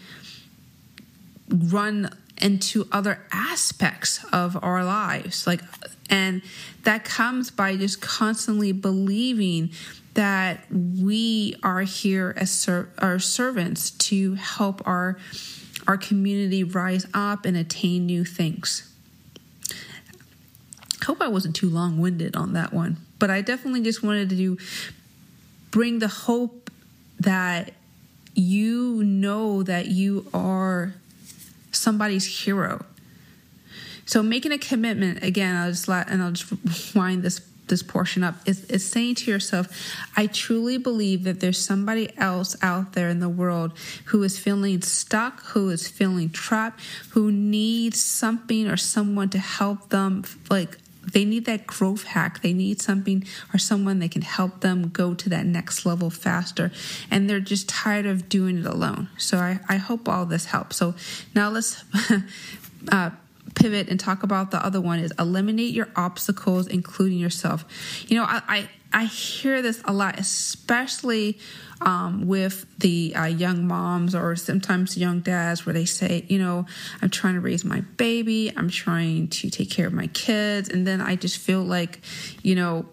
run 1.49 2.11
into 2.37 2.87
other 2.93 3.27
aspects 3.33 4.25
of 4.33 4.63
our 4.63 4.85
lives 4.85 5.47
like 5.47 5.61
and 6.09 6.43
that 6.85 7.05
comes 7.05 7.51
by 7.51 7.77
just 7.77 8.01
constantly 8.01 8.73
believing 8.73 9.71
that 10.15 10.65
we 10.71 11.55
are 11.63 11.83
here 11.83 12.35
as 12.37 12.51
ser- 12.51 12.91
our 12.99 13.19
servants 13.19 13.91
to 13.91 14.35
help 14.35 14.87
our 14.87 15.17
our 15.87 15.97
community 15.97 16.63
rise 16.63 17.07
up 17.15 17.45
and 17.45 17.57
attain 17.57 18.07
new 18.07 18.25
things. 18.25 18.93
Hope 21.05 21.23
I 21.23 21.29
wasn't 21.29 21.57
too 21.57 21.71
long-winded 21.71 22.37
on 22.37 22.53
that 22.53 22.73
one. 22.73 22.99
But 23.21 23.31
I 23.31 23.41
definitely 23.43 23.83
just 23.83 24.03
wanted 24.03 24.31
to 24.31 24.59
bring 25.71 26.01
the 26.01 26.09
hope 26.09 26.71
that 27.21 27.75
you 28.35 29.05
know 29.05 29.63
that 29.63 29.87
you 29.87 30.27
are 30.35 30.95
somebody's 31.71 32.45
hero. 32.45 32.85
So 34.07 34.23
making 34.25 34.51
a 34.51 34.59
commitment 34.59 35.23
again, 35.23 35.55
I'll 35.55 35.71
just 35.71 35.87
let 35.87 36.09
and 36.09 36.21
I'll 36.21 36.33
just 36.33 36.97
wind 36.97 37.23
this 37.23 37.41
this 37.71 37.83
portion 37.85 38.25
up 38.25 38.35
is, 38.47 38.65
is 38.65 38.85
saying 38.85 39.15
to 39.15 39.31
yourself, 39.31 39.69
I 40.17 40.27
truly 40.27 40.77
believe 40.77 41.23
that 41.23 41.39
there's 41.39 41.65
somebody 41.65 42.11
else 42.19 42.57
out 42.63 42.95
there 42.95 43.09
in 43.09 43.21
the 43.21 43.29
world 43.29 43.79
who 44.07 44.25
is 44.25 44.37
feeling 44.37 44.83
stuck, 44.83 45.41
who 45.45 45.71
is 45.71 45.87
feeling 45.87 46.31
trapped, 46.31 46.81
who 47.11 47.31
needs 47.31 48.01
something 48.01 48.67
or 48.67 48.77
someone 48.77 49.31
to 49.31 49.39
help 49.39 49.89
them 49.91 50.25
like 50.51 50.79
they 51.03 51.25
need 51.25 51.45
that 51.47 51.67
growth 51.67 52.05
hack. 52.05 52.43
They 52.43 52.53
need 52.53 52.81
something 52.81 53.25
or 53.55 53.59
someone 53.59 53.99
that 54.01 54.11
can 54.11 54.23
help 54.23 54.61
them 54.61 54.89
go 54.89 55.15
to 55.15 55.29
that 55.31 55.47
next 55.47 55.87
level 55.87 56.11
faster. 56.11 56.71
And 57.11 57.29
they're 57.29 57.41
just 57.41 57.69
tired 57.69 58.07
of 58.07 58.29
doing 58.29 58.59
it 58.59 58.67
alone. 58.67 59.09
So 59.17 59.39
I, 59.39 59.61
I 59.69 59.77
hope 59.77 60.09
all 60.09 60.27
this 60.27 60.47
helps. 60.47 60.77
So 60.77 60.95
now 61.35 61.49
let's 61.51 61.83
uh, 62.93 63.11
pivot 63.55 63.89
and 63.89 63.99
talk 63.99 64.23
about 64.23 64.51
the 64.51 64.65
other 64.65 64.81
one 64.81 64.99
is 64.99 65.13
eliminate 65.19 65.75
your 65.75 65.89
obstacles, 65.97 66.67
including 66.67 67.19
yourself. 67.19 67.65
You 68.09 68.19
know, 68.19 68.25
I, 68.25 68.43
I, 68.49 68.69
I 68.93 69.05
hear 69.05 69.63
this 69.63 69.83
a 69.85 69.93
lot, 69.93 70.19
especially 70.19 71.39
um, 71.81 72.27
with 72.27 72.67
the 72.79 73.15
uh, 73.15 73.25
young 73.25 73.67
moms 73.67 74.15
or 74.15 74.37
sometimes 74.37 74.97
young 74.97 75.21
dads 75.21 75.65
where 75.65 75.73
they 75.73 75.85
say, 75.85 76.25
you 76.29 76.39
know, 76.39 76.67
I'm 77.01 77.11
trying 77.11 77.35
to 77.35 77.41
raise 77.41 77.65
my 77.65 77.81
baby, 77.97 78.53
I'm 78.57 78.69
trying 78.69 79.29
to 79.29 79.51
take 79.51 79.71
care 79.71 79.87
of 79.87 79.93
my 79.93 80.09
kids, 80.09 80.69
and 80.69 80.87
then 80.87 81.01
I 81.01 81.17
just 81.17 81.39
feel 81.39 81.63
like, 81.63 82.01
you 82.43 82.55
know, 82.55 82.87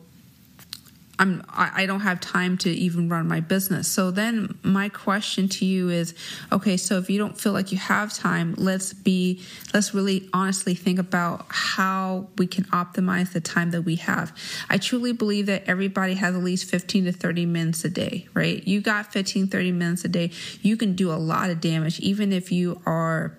I'm 1.20 1.44
I 1.50 1.86
don't 1.88 2.02
have 2.02 2.20
time 2.20 2.58
to 2.60 2.70
even 2.70 3.10
run 3.10 3.28
my 3.28 3.40
business. 3.40 3.88
So 3.88 4.12
then 4.12 4.58
my 4.62 4.90
question 4.90 5.50
to 5.50 5.66
you 5.66 5.90
is 5.90 6.14
okay, 6.52 6.78
so 6.78 6.98
if 6.98 7.10
you 7.10 7.18
don't 7.18 7.40
feel 7.40 7.54
like 7.54 7.72
you 7.72 7.78
have 7.80 8.14
time, 8.14 8.54
let's 8.58 8.94
be 8.94 9.42
let's 9.74 9.94
really 9.94 10.30
honestly 10.32 10.76
think 10.76 11.00
about 11.00 11.46
how 11.50 12.28
we 12.38 12.46
can 12.46 12.66
optimize 12.66 13.34
the 13.34 13.42
time 13.42 13.72
that 13.72 13.82
we 13.82 13.96
have. 13.96 14.36
I 14.70 14.78
truly 14.78 15.12
believe 15.12 15.48
that 15.48 15.64
everybody 15.66 16.14
has 16.16 16.36
at 16.36 16.44
least 16.44 16.70
15 16.70 17.06
to 17.06 17.12
30 17.12 17.46
minutes 17.48 17.84
a 17.84 17.90
day, 17.90 18.28
right? 18.34 18.66
You 18.68 18.82
got 18.82 19.12
15 19.12 19.48
30 19.48 19.72
minutes 19.72 20.06
a 20.06 20.10
day. 20.10 20.32
You 20.62 20.78
can 20.78 20.96
do 20.96 21.12
a 21.12 21.16
lot 21.18 21.50
of 21.50 21.60
damage 21.60 22.00
even 22.00 22.32
if 22.32 22.52
you 22.52 22.80
are 22.86 23.38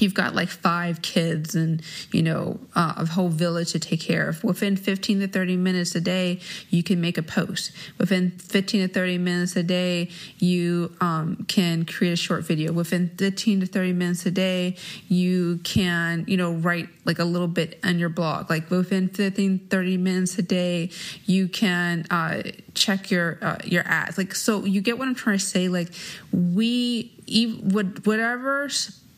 you've 0.00 0.14
got 0.14 0.34
like 0.34 0.48
five 0.48 1.02
kids 1.02 1.54
and 1.54 1.82
you 2.12 2.22
know 2.22 2.58
uh, 2.74 2.94
a 2.96 3.06
whole 3.06 3.28
village 3.28 3.72
to 3.72 3.78
take 3.78 4.00
care 4.00 4.28
of. 4.28 4.42
Within 4.44 4.76
15 4.76 5.20
to 5.20 5.28
30 5.28 5.56
minutes 5.56 5.94
a 5.94 6.00
day 6.00 6.40
you 6.70 6.82
can 6.82 7.00
make 7.00 7.18
a 7.18 7.22
post. 7.22 7.72
Within 7.98 8.30
15 8.30 8.88
to 8.88 8.92
30 8.92 9.18
minutes 9.18 9.56
a 9.56 9.62
day 9.62 10.10
you 10.38 10.92
um, 11.00 11.44
can 11.48 11.84
create 11.84 12.12
a 12.12 12.16
short 12.16 12.44
video. 12.44 12.72
Within 12.72 13.08
15 13.16 13.60
to 13.60 13.66
30 13.66 13.92
minutes 13.92 14.26
a 14.26 14.30
day 14.30 14.76
you 15.08 15.58
can 15.64 16.24
you 16.26 16.36
know 16.36 16.52
write 16.52 16.88
like 17.04 17.18
a 17.18 17.24
little 17.24 17.48
bit 17.48 17.78
on 17.84 17.98
your 17.98 18.08
blog. 18.08 18.50
Like 18.50 18.70
within 18.70 19.08
15 19.08 19.68
30 19.70 19.96
minutes 19.96 20.38
a 20.38 20.42
day 20.42 20.90
you 21.26 21.48
can 21.48 22.06
uh, 22.10 22.42
check 22.74 23.10
your 23.10 23.38
uh, 23.42 23.58
your 23.64 23.82
ads. 23.86 24.18
Like 24.18 24.34
so 24.34 24.64
you 24.64 24.80
get 24.80 24.98
what 24.98 25.08
i'm 25.08 25.14
trying 25.14 25.38
to 25.38 25.44
say? 25.44 25.68
Like 25.68 25.88
we 26.32 27.12
even, 27.26 27.70
whatever 28.04 28.68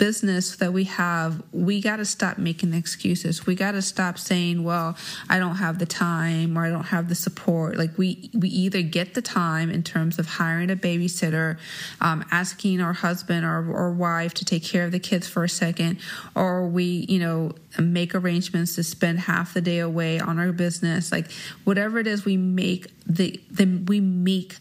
business 0.02 0.56
that 0.56 0.72
we 0.72 0.82
have, 0.82 1.40
we 1.52 1.80
got 1.80 1.98
to 1.98 2.04
stop 2.04 2.36
making 2.36 2.74
excuses. 2.74 3.46
We 3.46 3.54
got 3.54 3.70
to 3.70 3.82
stop 3.82 4.18
saying, 4.18 4.64
"Well, 4.64 4.96
I 5.28 5.38
don't 5.38 5.54
have 5.58 5.78
the 5.78 5.86
time 5.86 6.58
or 6.58 6.66
I 6.66 6.70
don't 6.70 6.86
have 6.86 7.08
the 7.08 7.14
support." 7.14 7.76
Like 7.76 7.96
we 7.96 8.28
we 8.34 8.48
either 8.48 8.82
get 8.82 9.14
the 9.14 9.22
time 9.22 9.70
in 9.70 9.84
terms 9.84 10.18
of 10.18 10.26
hiring 10.26 10.72
a 10.72 10.74
babysitter, 10.74 11.56
um, 12.00 12.24
asking 12.32 12.80
our 12.80 12.94
husband 12.94 13.46
or, 13.46 13.58
or 13.70 13.92
wife 13.92 14.34
to 14.34 14.44
take 14.44 14.64
care 14.64 14.84
of 14.84 14.90
the 14.90 14.98
kids 14.98 15.28
for 15.28 15.44
a 15.44 15.48
second, 15.48 16.00
or 16.34 16.66
we 16.66 17.06
you 17.08 17.20
know 17.20 17.52
make 17.78 18.12
arrangements 18.12 18.74
to 18.74 18.82
spend 18.82 19.20
half 19.20 19.54
the 19.54 19.60
day 19.60 19.78
away 19.78 20.18
on 20.18 20.36
our 20.40 20.50
business. 20.50 21.12
Like 21.12 21.30
whatever 21.62 22.00
it 22.00 22.08
is, 22.08 22.24
we 22.24 22.36
make 22.36 22.88
the 23.06 23.40
then 23.52 23.86
we 23.86 24.00
make 24.00 24.56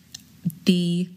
the 0.65 1.09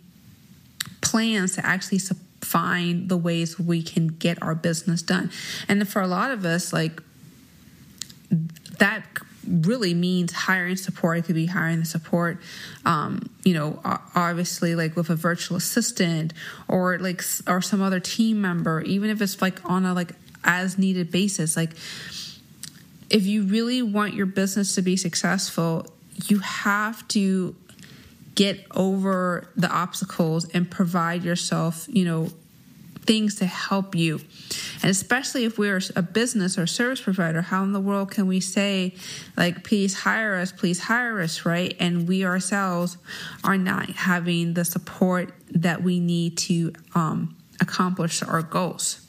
plans 1.02 1.56
to 1.56 1.66
actually 1.66 1.98
support 1.98 2.23
find 2.44 3.08
the 3.08 3.16
ways 3.16 3.58
we 3.58 3.82
can 3.82 4.08
get 4.08 4.42
our 4.42 4.54
business 4.54 5.02
done. 5.02 5.30
And 5.68 5.88
for 5.88 6.02
a 6.02 6.06
lot 6.06 6.30
of 6.30 6.44
us, 6.44 6.72
like 6.72 7.02
that 8.78 9.04
really 9.46 9.94
means 9.94 10.32
hiring 10.32 10.76
support. 10.76 11.18
It 11.18 11.24
could 11.24 11.34
be 11.34 11.46
hiring 11.46 11.80
the 11.80 11.86
support, 11.86 12.40
um, 12.84 13.28
you 13.44 13.54
know, 13.54 13.80
obviously 14.14 14.74
like 14.74 14.96
with 14.96 15.10
a 15.10 15.16
virtual 15.16 15.56
assistant 15.56 16.32
or 16.68 16.98
like 16.98 17.22
or 17.46 17.60
some 17.60 17.82
other 17.82 18.00
team 18.00 18.40
member, 18.40 18.80
even 18.82 19.10
if 19.10 19.20
it's 19.20 19.40
like 19.42 19.68
on 19.68 19.84
a 19.84 19.94
like 19.94 20.12
as 20.44 20.78
needed 20.78 21.10
basis. 21.10 21.56
Like 21.56 21.70
if 23.10 23.26
you 23.26 23.44
really 23.44 23.82
want 23.82 24.14
your 24.14 24.26
business 24.26 24.74
to 24.74 24.82
be 24.82 24.96
successful, 24.96 25.86
you 26.26 26.38
have 26.38 27.06
to 27.08 27.54
get 28.34 28.66
over 28.72 29.48
the 29.56 29.70
obstacles 29.70 30.48
and 30.50 30.70
provide 30.70 31.24
yourself, 31.24 31.86
you 31.88 32.04
know, 32.04 32.28
things 33.04 33.36
to 33.36 33.46
help 33.46 33.94
you. 33.94 34.20
And 34.82 34.90
especially 34.90 35.44
if 35.44 35.58
we're 35.58 35.80
a 35.94 36.02
business 36.02 36.58
or 36.58 36.66
service 36.66 37.00
provider, 37.00 37.42
how 37.42 37.62
in 37.62 37.72
the 37.72 37.80
world 37.80 38.10
can 38.10 38.26
we 38.26 38.40
say, 38.40 38.94
like, 39.36 39.62
please 39.62 39.94
hire 39.94 40.36
us, 40.36 40.52
please 40.52 40.80
hire 40.80 41.20
us, 41.20 41.44
right? 41.44 41.76
And 41.78 42.08
we 42.08 42.24
ourselves 42.24 42.96
are 43.42 43.58
not 43.58 43.90
having 43.90 44.54
the 44.54 44.64
support 44.64 45.32
that 45.50 45.82
we 45.82 46.00
need 46.00 46.38
to 46.38 46.72
um, 46.94 47.36
accomplish 47.60 48.22
our 48.22 48.42
goals. 48.42 49.00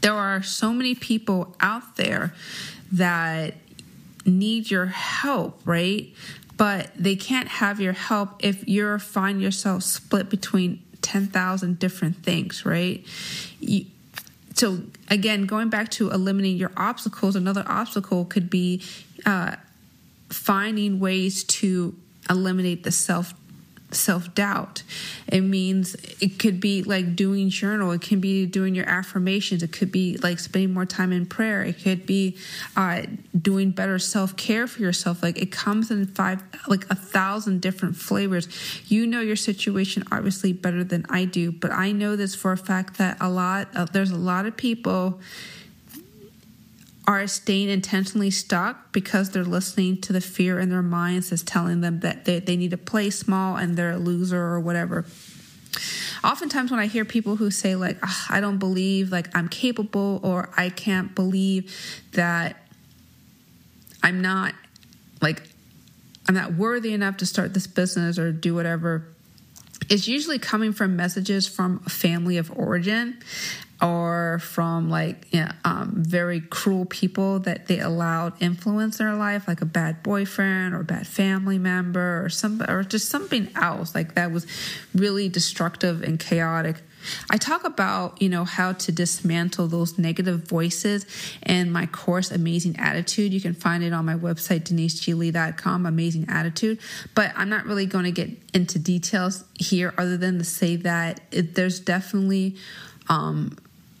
There 0.00 0.14
are 0.14 0.42
so 0.42 0.72
many 0.72 0.94
people 0.94 1.56
out 1.60 1.96
there 1.96 2.34
that 2.92 3.54
need 4.26 4.70
your 4.70 4.86
help, 4.86 5.60
right? 5.64 6.12
But 6.56 6.90
they 6.96 7.16
can't 7.16 7.48
have 7.48 7.80
your 7.80 7.92
help 7.92 8.44
if 8.44 8.66
you 8.68 8.98
find 8.98 9.42
yourself 9.42 9.82
split 9.82 10.30
between 10.30 10.82
10,000 11.02 11.78
different 11.78 12.16
things, 12.24 12.64
right? 12.64 13.04
You, 13.60 13.86
so 14.54 14.80
again, 15.10 15.46
going 15.46 15.68
back 15.68 15.90
to 15.92 16.10
eliminating 16.10 16.56
your 16.56 16.72
obstacles, 16.76 17.36
another 17.36 17.64
obstacle 17.66 18.24
could 18.24 18.48
be 18.48 18.82
uh, 19.26 19.56
finding 20.30 21.00
ways 21.00 21.44
to 21.44 21.94
eliminate 22.30 22.84
the 22.84 22.92
self 22.92 23.34
self 23.94 24.34
doubt. 24.34 24.82
It 25.28 25.42
means 25.42 25.94
it 26.20 26.38
could 26.38 26.60
be 26.60 26.82
like 26.82 27.16
doing 27.16 27.48
journal. 27.48 27.90
It 27.92 28.00
can 28.00 28.20
be 28.20 28.46
doing 28.46 28.74
your 28.74 28.88
affirmations. 28.88 29.62
It 29.62 29.72
could 29.72 29.92
be 29.92 30.16
like 30.18 30.38
spending 30.38 30.72
more 30.72 30.86
time 30.86 31.12
in 31.12 31.26
prayer. 31.26 31.62
It 31.62 31.82
could 31.82 32.06
be 32.06 32.36
uh, 32.76 33.02
doing 33.40 33.70
better 33.70 33.98
self 33.98 34.36
care 34.36 34.66
for 34.66 34.80
yourself. 34.80 35.22
Like 35.22 35.38
it 35.38 35.52
comes 35.52 35.90
in 35.90 36.06
five, 36.06 36.42
like 36.68 36.86
a 36.90 36.94
thousand 36.94 37.60
different 37.60 37.96
flavors. 37.96 38.48
You 38.86 39.06
know 39.06 39.20
your 39.20 39.36
situation 39.36 40.04
obviously 40.12 40.52
better 40.52 40.84
than 40.84 41.06
I 41.08 41.24
do, 41.24 41.52
but 41.52 41.72
I 41.72 41.92
know 41.92 42.16
this 42.16 42.34
for 42.34 42.52
a 42.52 42.56
fact 42.56 42.98
that 42.98 43.16
a 43.20 43.28
lot 43.28 43.68
of, 43.74 43.92
there's 43.92 44.10
a 44.10 44.16
lot 44.16 44.46
of 44.46 44.56
people 44.56 45.20
are 47.06 47.26
staying 47.26 47.68
intentionally 47.68 48.30
stuck 48.30 48.92
because 48.92 49.30
they're 49.30 49.44
listening 49.44 50.00
to 50.00 50.12
the 50.12 50.20
fear 50.20 50.58
in 50.58 50.70
their 50.70 50.82
minds 50.82 51.30
that's 51.30 51.42
telling 51.42 51.80
them 51.80 52.00
that 52.00 52.24
they, 52.24 52.40
they 52.40 52.56
need 52.56 52.70
to 52.70 52.78
play 52.78 53.10
small 53.10 53.56
and 53.56 53.76
they're 53.76 53.92
a 53.92 53.98
loser 53.98 54.40
or 54.40 54.58
whatever. 54.58 55.04
Oftentimes 56.22 56.70
when 56.70 56.80
i 56.80 56.86
hear 56.86 57.04
people 57.04 57.36
who 57.36 57.50
say 57.50 57.74
like 57.76 57.98
ah, 58.02 58.26
i 58.30 58.40
don't 58.40 58.56
believe 58.56 59.12
like 59.12 59.28
i'm 59.36 59.48
capable 59.48 60.20
or 60.22 60.48
i 60.56 60.70
can't 60.70 61.14
believe 61.14 62.02
that 62.12 62.56
i'm 64.02 64.22
not 64.22 64.54
like 65.20 65.42
i'm 66.26 66.34
not 66.34 66.54
worthy 66.54 66.94
enough 66.94 67.18
to 67.18 67.26
start 67.26 67.52
this 67.52 67.66
business 67.66 68.18
or 68.18 68.32
do 68.32 68.54
whatever 68.54 69.04
it's 69.90 70.08
usually 70.08 70.38
coming 70.38 70.72
from 70.72 70.96
messages 70.96 71.46
from 71.46 71.82
a 71.84 71.90
family 71.90 72.38
of 72.38 72.50
origin 72.56 73.18
or 73.82 74.38
from 74.40 74.88
like 74.88 75.26
you 75.32 75.40
know, 75.40 75.50
um, 75.64 75.92
very 75.96 76.40
cruel 76.40 76.84
people 76.86 77.38
that 77.40 77.66
they 77.66 77.80
allowed 77.80 78.34
influence 78.40 79.00
in 79.00 79.06
their 79.06 79.16
life, 79.16 79.48
like 79.48 79.60
a 79.60 79.66
bad 79.66 80.02
boyfriend 80.02 80.74
or 80.74 80.82
bad 80.82 81.06
family 81.06 81.58
member 81.58 82.24
or 82.24 82.28
some 82.28 82.62
or 82.62 82.82
just 82.82 83.08
something 83.08 83.48
else 83.56 83.94
like 83.94 84.14
that 84.14 84.30
was 84.30 84.46
really 84.94 85.28
destructive 85.28 86.02
and 86.02 86.18
chaotic. 86.18 86.76
I 87.30 87.36
talk 87.36 87.64
about, 87.64 88.20
you 88.20 88.28
know, 88.28 88.44
how 88.44 88.72
to 88.72 88.92
dismantle 88.92 89.68
those 89.68 89.98
negative 89.98 90.48
voices 90.48 91.06
in 91.44 91.70
my 91.70 91.86
course, 91.86 92.30
Amazing 92.30 92.76
Attitude. 92.78 93.32
You 93.32 93.40
can 93.40 93.54
find 93.54 93.82
it 93.82 93.92
on 93.92 94.04
my 94.04 94.14
website, 94.14 94.64
deniseglee.com, 94.64 95.86
Amazing 95.86 96.26
Attitude. 96.28 96.78
But 97.14 97.32
I'm 97.36 97.48
not 97.48 97.66
really 97.66 97.86
going 97.86 98.04
to 98.04 98.12
get 98.12 98.30
into 98.52 98.78
details 98.78 99.44
here 99.58 99.94
other 99.98 100.16
than 100.16 100.38
to 100.38 100.44
say 100.44 100.76
that 100.76 101.20
it, 101.30 101.54
there's 101.54 101.80
definitely 101.80 102.56
um, 103.08 103.56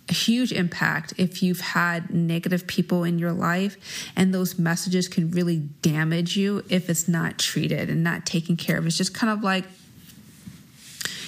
a 0.08 0.12
huge 0.12 0.52
impact 0.52 1.14
if 1.16 1.42
you've 1.42 1.60
had 1.60 2.10
negative 2.10 2.66
people 2.66 3.04
in 3.04 3.18
your 3.18 3.32
life 3.32 4.10
and 4.14 4.34
those 4.34 4.58
messages 4.58 5.08
can 5.08 5.30
really 5.30 5.58
damage 5.82 6.36
you 6.36 6.62
if 6.68 6.90
it's 6.90 7.08
not 7.08 7.38
treated 7.38 7.88
and 7.88 8.04
not 8.04 8.26
taken 8.26 8.56
care 8.56 8.76
of. 8.76 8.86
It's 8.86 8.98
just 8.98 9.14
kind 9.14 9.32
of 9.32 9.42
like 9.42 9.64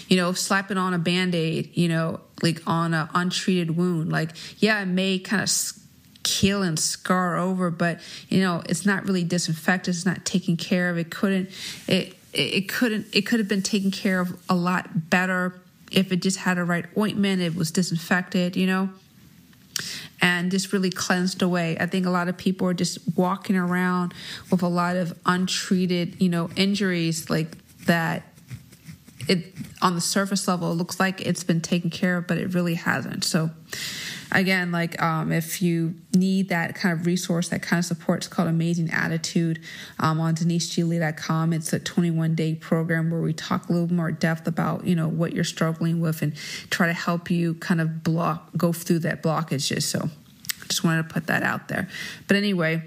you 0.08 0.16
know 0.16 0.32
slapping 0.32 0.76
on 0.76 0.94
a 0.94 0.98
band-aid 0.98 1.70
you 1.74 1.88
know 1.88 2.20
like 2.42 2.62
on 2.66 2.92
an 2.92 3.08
untreated 3.14 3.76
wound. 3.76 4.12
Like 4.12 4.32
yeah 4.58 4.82
it 4.82 4.86
may 4.86 5.18
kind 5.18 5.42
of 5.42 5.50
kill 6.22 6.60
and 6.62 6.78
scar 6.78 7.36
over 7.36 7.70
but 7.70 8.00
you 8.28 8.40
know 8.40 8.62
it's 8.68 8.84
not 8.84 9.06
really 9.06 9.24
disinfected 9.24 9.94
it's 9.94 10.04
not 10.04 10.24
taken 10.26 10.56
care 10.58 10.90
of. 10.90 10.98
It 10.98 11.10
couldn't 11.10 11.48
it 11.88 12.14
it 12.34 12.68
couldn't 12.68 13.06
it 13.14 13.22
could 13.22 13.38
have 13.38 13.48
been 13.48 13.62
taken 13.62 13.90
care 13.90 14.20
of 14.20 14.38
a 14.50 14.54
lot 14.54 15.08
better 15.08 15.58
if 15.90 16.12
it 16.12 16.22
just 16.22 16.38
had 16.38 16.58
a 16.58 16.64
right 16.64 16.86
ointment, 16.96 17.42
it 17.42 17.54
was 17.54 17.70
disinfected, 17.70 18.56
you 18.56 18.66
know, 18.66 18.90
and 20.20 20.50
just 20.50 20.72
really 20.72 20.90
cleansed 20.90 21.42
away. 21.42 21.76
I 21.78 21.86
think 21.86 22.06
a 22.06 22.10
lot 22.10 22.28
of 22.28 22.36
people 22.36 22.66
are 22.68 22.74
just 22.74 22.98
walking 23.16 23.56
around 23.56 24.14
with 24.50 24.62
a 24.62 24.68
lot 24.68 24.96
of 24.96 25.18
untreated, 25.26 26.20
you 26.20 26.28
know, 26.28 26.50
injuries 26.56 27.30
like 27.30 27.56
that. 27.86 28.22
It 29.28 29.52
on 29.82 29.94
the 29.94 30.00
surface 30.00 30.48
level, 30.48 30.72
it 30.72 30.74
looks 30.74 30.98
like 30.98 31.20
it's 31.20 31.44
been 31.44 31.60
taken 31.60 31.90
care 31.90 32.16
of, 32.16 32.26
but 32.26 32.38
it 32.38 32.54
really 32.54 32.74
hasn't. 32.74 33.24
So, 33.24 33.50
again, 34.32 34.72
like 34.72 35.00
um, 35.02 35.32
if 35.32 35.62
you 35.62 35.94
need 36.14 36.48
that 36.48 36.74
kind 36.74 36.98
of 36.98 37.06
resource, 37.06 37.48
that 37.48 37.62
kind 37.62 37.78
of 37.78 37.84
support, 37.84 38.18
it's 38.18 38.28
called 38.28 38.48
Amazing 38.48 38.90
Attitude 38.90 39.60
um, 39.98 40.20
on 40.20 40.34
deniseglee.com. 40.34 41.52
It's 41.52 41.72
a 41.72 41.78
21 41.78 42.34
day 42.34 42.54
program 42.54 43.10
where 43.10 43.20
we 43.20 43.32
talk 43.32 43.68
a 43.68 43.72
little 43.72 43.92
more 43.92 44.10
depth 44.10 44.46
about, 44.46 44.86
you 44.86 44.94
know, 44.94 45.08
what 45.08 45.32
you're 45.32 45.44
struggling 45.44 46.00
with 46.00 46.22
and 46.22 46.34
try 46.70 46.86
to 46.86 46.92
help 46.92 47.30
you 47.30 47.54
kind 47.54 47.80
of 47.80 48.02
block, 48.02 48.50
go 48.56 48.72
through 48.72 49.00
that 49.00 49.22
blockages. 49.22 49.82
So 49.82 50.10
just 50.68 50.84
wanted 50.84 51.08
to 51.08 51.14
put 51.14 51.26
that 51.28 51.42
out 51.42 51.68
there. 51.68 51.88
But 52.26 52.36
anyway, 52.36 52.82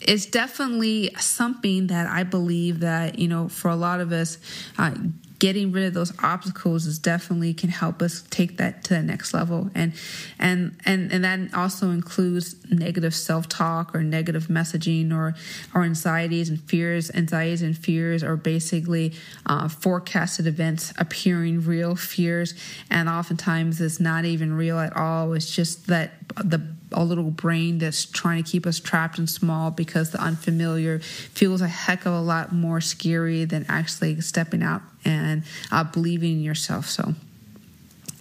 it's 0.00 0.26
definitely 0.26 1.14
something 1.18 1.86
that 1.88 2.06
I 2.06 2.22
believe 2.22 2.80
that, 2.80 3.18
you 3.18 3.28
know, 3.28 3.48
for 3.48 3.68
a 3.68 3.76
lot 3.76 4.00
of 4.00 4.12
us, 4.12 4.38
uh, 4.78 4.94
getting 5.38 5.72
rid 5.72 5.84
of 5.84 5.94
those 5.94 6.12
obstacles 6.22 6.86
is 6.86 6.98
definitely 6.98 7.52
can 7.52 7.68
help 7.68 8.00
us 8.00 8.24
take 8.30 8.56
that 8.56 8.84
to 8.84 8.94
the 8.94 9.02
next 9.02 9.34
level. 9.34 9.70
And 9.74 9.92
and 10.38 10.76
and 10.84 11.12
and 11.12 11.24
that 11.24 11.54
also 11.54 11.90
includes 11.90 12.56
negative 12.70 13.14
self-talk 13.14 13.94
or 13.94 14.02
negative 14.02 14.46
messaging 14.48 15.12
or 15.12 15.34
or 15.74 15.84
anxieties 15.84 16.48
and 16.48 16.60
fears 16.60 17.10
anxieties 17.14 17.62
and 17.62 17.76
fears 17.76 18.22
are 18.22 18.36
basically 18.36 19.12
uh, 19.46 19.68
forecasted 19.68 20.46
events 20.46 20.92
appearing 20.98 21.64
real 21.64 21.96
fears. 21.96 22.54
And 22.90 23.08
oftentimes 23.08 23.80
it's 23.80 24.00
not 24.00 24.24
even 24.24 24.54
real 24.54 24.78
at 24.78 24.96
all. 24.96 25.32
It's 25.34 25.54
just 25.54 25.86
that 25.88 26.12
the 26.36 26.60
a 26.92 27.04
little 27.04 27.30
brain 27.30 27.78
that's 27.78 28.04
trying 28.04 28.42
to 28.42 28.50
keep 28.50 28.66
us 28.66 28.78
trapped 28.78 29.18
and 29.18 29.28
small 29.28 29.70
because 29.70 30.10
the 30.10 30.20
unfamiliar 30.20 31.00
feels 31.00 31.60
a 31.60 31.68
heck 31.68 32.06
of 32.06 32.12
a 32.12 32.20
lot 32.20 32.52
more 32.52 32.80
scary 32.80 33.44
than 33.44 33.66
actually 33.68 34.20
stepping 34.20 34.62
out 34.62 34.82
and 35.06 35.44
uh, 35.70 35.84
believing 35.84 36.32
in 36.32 36.40
yourself. 36.40 36.86
So 36.86 37.14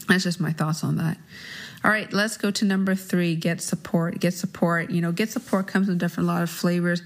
that's 0.07 0.23
just 0.23 0.39
my 0.39 0.53
thoughts 0.53 0.83
on 0.83 0.97
that. 0.97 1.17
All 1.85 1.91
right, 1.91 2.11
let's 2.11 2.35
go 2.37 2.49
to 2.49 2.65
number 2.65 2.95
three 2.95 3.35
get 3.35 3.61
support. 3.61 4.19
Get 4.19 4.33
support. 4.33 4.89
You 4.89 5.01
know, 5.01 5.11
get 5.11 5.29
support 5.29 5.67
comes 5.67 5.87
in 5.87 5.99
different, 5.99 6.27
a 6.27 6.31
lot 6.31 6.41
of 6.41 6.49
flavors. 6.49 7.03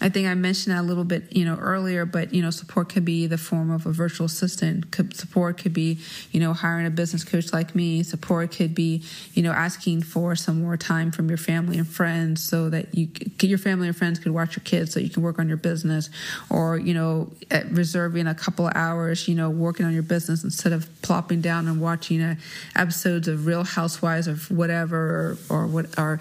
I 0.00 0.08
think 0.08 0.26
I 0.26 0.32
mentioned 0.32 0.74
that 0.74 0.80
a 0.80 0.86
little 0.88 1.04
bit, 1.04 1.36
you 1.36 1.44
know, 1.44 1.56
earlier, 1.56 2.06
but, 2.06 2.32
you 2.32 2.40
know, 2.40 2.48
support 2.48 2.88
could 2.88 3.04
be 3.04 3.26
the 3.26 3.36
form 3.36 3.70
of 3.70 3.84
a 3.84 3.92
virtual 3.92 4.24
assistant. 4.24 4.86
Support 5.14 5.58
could 5.58 5.74
be, 5.74 5.98
you 6.30 6.40
know, 6.40 6.54
hiring 6.54 6.86
a 6.86 6.90
business 6.90 7.24
coach 7.24 7.52
like 7.52 7.74
me. 7.74 8.02
Support 8.02 8.52
could 8.52 8.74
be, 8.74 9.02
you 9.34 9.42
know, 9.42 9.52
asking 9.52 10.00
for 10.00 10.34
some 10.34 10.62
more 10.62 10.78
time 10.78 11.12
from 11.12 11.28
your 11.28 11.36
family 11.36 11.76
and 11.76 11.86
friends 11.86 12.42
so 12.42 12.70
that 12.70 12.94
you, 12.94 13.08
your 13.42 13.58
family 13.58 13.86
and 13.86 13.94
friends 13.94 14.18
could 14.18 14.32
watch 14.32 14.56
your 14.56 14.64
kids 14.64 14.94
so 14.94 15.00
you 15.00 15.10
can 15.10 15.22
work 15.22 15.38
on 15.38 15.46
your 15.46 15.58
business 15.58 16.08
or, 16.48 16.78
you 16.78 16.94
know, 16.94 17.30
reserving 17.66 18.26
a 18.26 18.34
couple 18.34 18.66
of 18.66 18.74
hours, 18.74 19.28
you 19.28 19.34
know, 19.34 19.50
working 19.50 19.84
on 19.84 19.92
your 19.92 20.02
business 20.02 20.42
instead 20.42 20.72
of 20.72 20.88
plopping 21.02 21.42
down 21.42 21.68
and 21.68 21.82
watching 21.82 22.22
uh, 22.22 22.34
episodes 22.74 23.28
of 23.28 23.44
Real 23.44 23.64
Housewives 23.64 24.21
of 24.26 24.50
whatever 24.50 25.36
or, 25.48 25.66
what 25.66 25.98
or 25.98 26.20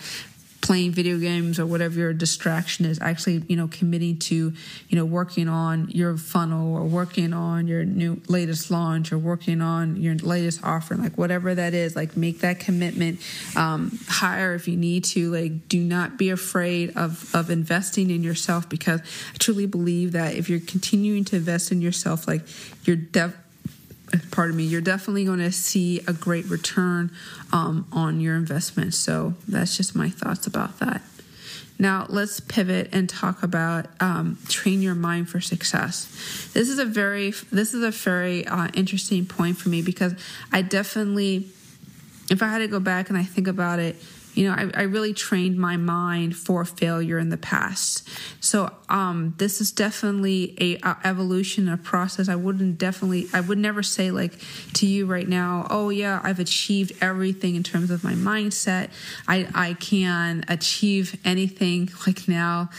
playing 0.62 0.92
video 0.92 1.18
games 1.18 1.60
or 1.60 1.66
whatever 1.66 2.00
your 2.00 2.14
distraction 2.14 2.86
is 2.86 3.00
actually 3.02 3.44
you 3.48 3.56
know 3.56 3.68
committing 3.68 4.18
to 4.18 4.54
you 4.90 4.96
know 4.96 5.04
working 5.04 5.48
on 5.48 5.90
your 5.90 6.18
funnel 6.18 6.76
or 6.76 6.84
working 6.84 7.34
on 7.34 7.68
your 7.68 7.84
new 7.84 8.22
latest 8.28 8.70
launch 8.70 9.12
or 9.12 9.18
working 9.18 9.62
on 9.62 9.96
your 9.96 10.16
latest 10.16 10.64
offering 10.64 11.02
like 11.02 11.18
whatever 11.18 11.54
that 11.56 11.74
is 11.74 11.96
like 11.96 12.16
make 12.16 12.40
that 12.40 12.60
commitment 12.60 13.20
um, 13.56 13.98
hire 14.08 14.54
if 14.54 14.68
you 14.68 14.78
need 14.78 15.04
to 15.04 15.32
like 15.32 15.68
do 15.68 15.80
not 15.80 16.18
be 16.18 16.30
afraid 16.30 16.96
of 16.96 17.34
of 17.34 17.50
investing 17.50 18.12
in 18.12 18.24
yourself 18.24 18.70
because 18.70 19.02
i 19.02 19.38
truly 19.40 19.66
believe 19.66 20.12
that 20.12 20.36
if 20.36 20.48
you're 20.48 20.60
continuing 20.60 21.26
to 21.26 21.36
invest 21.36 21.72
in 21.72 21.82
yourself 21.82 22.28
like 22.28 22.44
you're 22.86 22.96
def- 22.96 23.36
pardon 24.32 24.56
me, 24.58 24.64
you're 24.64 24.82
definitely 24.82 25.26
going 25.26 25.40
to 25.40 25.52
see 25.52 26.02
a 26.08 26.14
great 26.14 26.46
return 26.46 27.12
um, 27.52 27.88
on 27.92 28.20
your 28.20 28.36
investment. 28.36 28.94
So 28.94 29.36
that's 29.48 29.78
just 29.78 29.96
my 29.96 30.10
thoughts 30.10 30.48
about 30.48 30.80
that. 30.80 31.02
Now 31.80 32.06
let's 32.10 32.40
pivot 32.40 32.90
and 32.92 33.10
talk 33.10 33.42
about 33.42 33.88
um, 34.00 34.38
train 34.48 34.84
your 34.84 34.94
mind 34.94 35.30
for 35.30 35.42
success. 35.42 36.06
This 36.54 36.70
is 36.70 36.78
a 36.78 36.86
very 36.86 37.32
this 37.52 37.74
is 37.74 37.84
a 37.84 37.90
very 37.90 38.46
uh, 38.46 38.68
interesting 38.76 39.26
point 39.26 39.58
for 39.58 39.70
me 39.70 39.82
because 39.82 40.14
I 40.52 40.62
definitely, 40.62 41.48
if 42.30 42.44
I 42.44 42.50
had 42.50 42.60
to 42.60 42.68
go 42.68 42.80
back 42.80 43.10
and 43.10 43.18
I 43.18 43.24
think 43.24 43.48
about 43.48 43.80
it, 43.80 43.96
you 44.34 44.48
know, 44.48 44.56
I, 44.56 44.82
I, 44.82 44.84
really 44.84 45.14
trained 45.14 45.58
my 45.58 45.78
mind 45.78 46.36
for 46.36 46.64
failure 46.64 47.20
in 47.20 47.30
the 47.30 47.38
past. 47.38 48.08
So 48.40 48.72
um, 48.88 49.34
this 49.38 49.60
is 49.60 49.72
definitely 49.72 50.56
a, 50.60 50.76
a, 50.88 50.98
evolution, 51.04 51.68
a 51.68 51.78
process. 51.78 52.30
I 52.30 52.36
wouldn't 52.36 52.78
definitely, 52.78 53.28
I 53.34 53.42
would 53.42 53.58
never 53.58 53.84
say 53.84 54.12
like 54.12 54.34
to 54.74 54.88
you 54.88 55.06
right 55.06 55.28
now, 55.28 55.68
oh 55.70 55.90
yeah, 55.90 56.22
I've 56.24 56.40
achieved 56.40 56.94
everything 57.02 57.56
in 57.56 57.64
terms 57.64 57.92
of 57.92 58.04
my 58.04 58.14
mindset. 58.14 58.90
I 59.28 59.48
I 59.54 59.74
can 59.74 60.46
achieve 60.48 61.20
anything 61.26 61.90
like 62.08 62.28
now, 62.28 62.70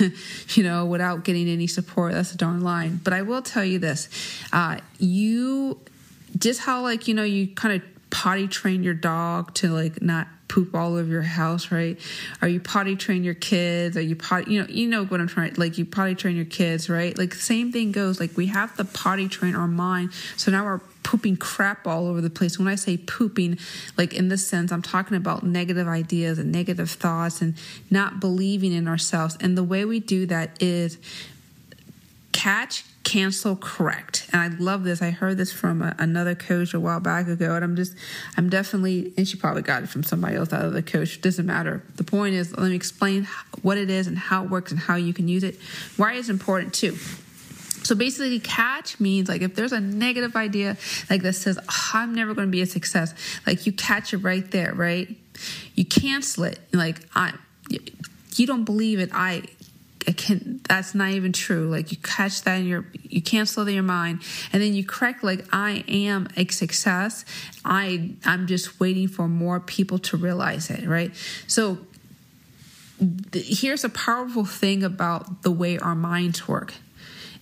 you 0.50 0.62
know, 0.62 0.84
without 0.86 1.24
getting 1.24 1.48
any 1.48 1.66
support. 1.66 2.12
That's 2.12 2.32
a 2.32 2.36
darn 2.36 2.62
line. 2.62 3.00
But 3.02 3.12
I 3.12 3.22
will 3.22 3.42
tell 3.42 3.64
you 3.64 3.78
this, 3.78 4.08
uh, 4.52 4.78
you 4.98 5.80
just 6.36 6.60
how 6.60 6.82
like 6.82 7.08
you 7.08 7.14
know 7.14 7.22
you 7.22 7.48
kind 7.48 7.80
of 7.80 8.10
potty 8.10 8.48
train 8.48 8.82
your 8.82 8.94
dog 8.94 9.54
to 9.54 9.68
like 9.70 10.00
not 10.02 10.26
poop 10.48 10.74
all 10.74 10.96
over 10.96 11.08
your 11.08 11.22
house, 11.22 11.70
right? 11.72 11.98
Are 12.40 12.48
you 12.48 12.60
potty 12.60 12.96
train 12.96 13.24
your 13.24 13.34
kids, 13.34 13.96
Are 13.96 14.02
you 14.02 14.16
potty, 14.16 14.52
you 14.52 14.62
know, 14.62 14.68
you 14.68 14.88
know 14.88 15.04
what 15.04 15.20
I'm 15.20 15.28
trying, 15.28 15.54
like 15.56 15.78
you 15.78 15.84
potty 15.84 16.14
train 16.14 16.36
your 16.36 16.44
kids, 16.44 16.88
right? 16.88 17.16
Like 17.16 17.34
same 17.34 17.72
thing 17.72 17.92
goes. 17.92 18.20
Like 18.20 18.36
we 18.36 18.46
have 18.46 18.76
to 18.76 18.84
potty 18.84 19.28
train 19.28 19.54
our 19.54 19.68
mind, 19.68 20.12
so 20.36 20.50
now 20.50 20.64
we're 20.64 20.80
pooping 21.02 21.36
crap 21.36 21.86
all 21.86 22.08
over 22.08 22.20
the 22.20 22.30
place. 22.30 22.58
When 22.58 22.66
I 22.66 22.74
say 22.74 22.96
pooping, 22.96 23.58
like 23.96 24.12
in 24.12 24.28
this 24.28 24.46
sense, 24.46 24.72
I'm 24.72 24.82
talking 24.82 25.16
about 25.16 25.44
negative 25.44 25.86
ideas 25.86 26.38
and 26.38 26.50
negative 26.50 26.90
thoughts 26.90 27.40
and 27.40 27.54
not 27.90 28.18
believing 28.18 28.72
in 28.72 28.88
ourselves. 28.88 29.36
And 29.40 29.56
the 29.56 29.62
way 29.62 29.84
we 29.84 30.00
do 30.00 30.26
that 30.26 30.60
is 30.60 30.98
catch 32.46 32.84
cancel 33.02 33.56
correct 33.56 34.28
and 34.32 34.40
i 34.40 34.56
love 34.58 34.84
this 34.84 35.02
i 35.02 35.10
heard 35.10 35.36
this 35.36 35.52
from 35.52 35.82
a, 35.82 35.96
another 35.98 36.36
coach 36.36 36.74
a 36.74 36.78
while 36.78 37.00
back 37.00 37.26
ago 37.26 37.56
and 37.56 37.64
i'm 37.64 37.74
just 37.74 37.92
i'm 38.36 38.48
definitely 38.48 39.12
and 39.16 39.26
she 39.26 39.36
probably 39.36 39.62
got 39.62 39.82
it 39.82 39.88
from 39.88 40.04
somebody 40.04 40.36
else 40.36 40.52
out 40.52 40.64
of 40.64 40.72
the 40.72 40.80
coach 40.80 41.20
doesn't 41.20 41.44
matter 41.44 41.82
the 41.96 42.04
point 42.04 42.36
is 42.36 42.56
let 42.56 42.68
me 42.68 42.76
explain 42.76 43.26
what 43.62 43.76
it 43.76 43.90
is 43.90 44.06
and 44.06 44.16
how 44.16 44.44
it 44.44 44.48
works 44.48 44.70
and 44.70 44.78
how 44.78 44.94
you 44.94 45.12
can 45.12 45.26
use 45.26 45.42
it 45.42 45.56
why 45.96 46.14
it's 46.14 46.28
important 46.28 46.72
too 46.72 46.96
so 47.82 47.94
basically, 47.94 48.40
catch 48.40 48.98
means 48.98 49.28
like 49.28 49.42
if 49.42 49.54
there's 49.54 49.70
a 49.70 49.78
negative 49.78 50.34
idea 50.34 50.76
like 51.08 51.22
that 51.22 51.34
says, 51.34 51.56
oh, 51.56 51.90
I'm 51.94 52.16
never 52.16 52.34
going 52.34 52.48
to 52.48 52.50
be 52.50 52.60
a 52.60 52.66
success, 52.66 53.14
like 53.46 53.64
you 53.64 53.70
catch 53.70 54.12
it 54.12 54.18
right 54.18 54.50
there, 54.50 54.74
right? 54.74 55.08
You 55.76 55.84
cancel 55.84 56.44
it. 56.44 56.58
Like, 56.72 56.98
I, 57.14 57.34
you 58.38 58.46
don't 58.46 58.64
believe 58.64 58.98
it. 58.98 59.10
I, 59.12 59.44
it 60.06 60.16
can 60.16 60.60
that's 60.68 60.94
not 60.94 61.10
even 61.10 61.32
true. 61.32 61.68
Like 61.68 61.90
you 61.90 61.98
catch 61.98 62.42
that 62.42 62.60
in 62.60 62.66
your 62.66 62.86
you 63.02 63.20
cancel 63.20 63.64
it 63.64 63.68
in 63.68 63.74
your 63.74 63.82
mind 63.82 64.22
and 64.52 64.62
then 64.62 64.74
you 64.74 64.84
correct 64.84 65.24
like 65.24 65.44
i 65.52 65.84
am 65.88 66.28
a 66.36 66.46
success. 66.48 67.24
I 67.64 68.14
i'm 68.24 68.46
just 68.46 68.78
waiting 68.78 69.08
for 69.08 69.28
more 69.28 69.60
people 69.60 69.98
to 70.00 70.16
realize 70.16 70.70
it 70.70 70.86
right? 70.86 71.12
So 71.46 71.78
here's 73.32 73.84
a 73.84 73.90
powerful 73.90 74.44
thing 74.44 74.82
about 74.82 75.42
the 75.42 75.50
way 75.50 75.78
our 75.78 75.94
minds 75.94 76.48
work 76.48 76.74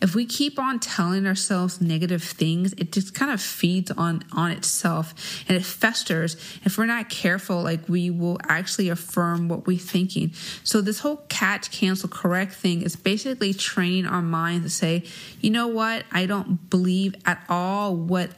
if 0.00 0.14
we 0.14 0.26
keep 0.26 0.58
on 0.58 0.78
telling 0.80 1.26
ourselves 1.26 1.80
negative 1.80 2.22
things, 2.22 2.72
it 2.74 2.92
just 2.92 3.14
kind 3.14 3.30
of 3.30 3.40
feeds 3.40 3.90
on 3.90 4.24
on 4.32 4.50
itself 4.50 5.44
and 5.48 5.56
it 5.56 5.64
festers. 5.64 6.34
If 6.64 6.78
we're 6.78 6.86
not 6.86 7.08
careful, 7.08 7.62
like 7.62 7.88
we 7.88 8.10
will 8.10 8.38
actually 8.48 8.88
affirm 8.88 9.48
what 9.48 9.66
we're 9.66 9.78
thinking. 9.78 10.32
So 10.62 10.80
this 10.80 11.00
whole 11.00 11.18
catch, 11.28 11.70
cancel, 11.70 12.08
correct 12.08 12.54
thing 12.54 12.82
is 12.82 12.96
basically 12.96 13.54
training 13.54 14.06
our 14.06 14.22
mind 14.22 14.64
to 14.64 14.70
say, 14.70 15.04
you 15.40 15.50
know 15.50 15.68
what, 15.68 16.04
I 16.12 16.26
don't 16.26 16.70
believe 16.70 17.14
at 17.26 17.42
all 17.48 17.94
what 17.94 18.30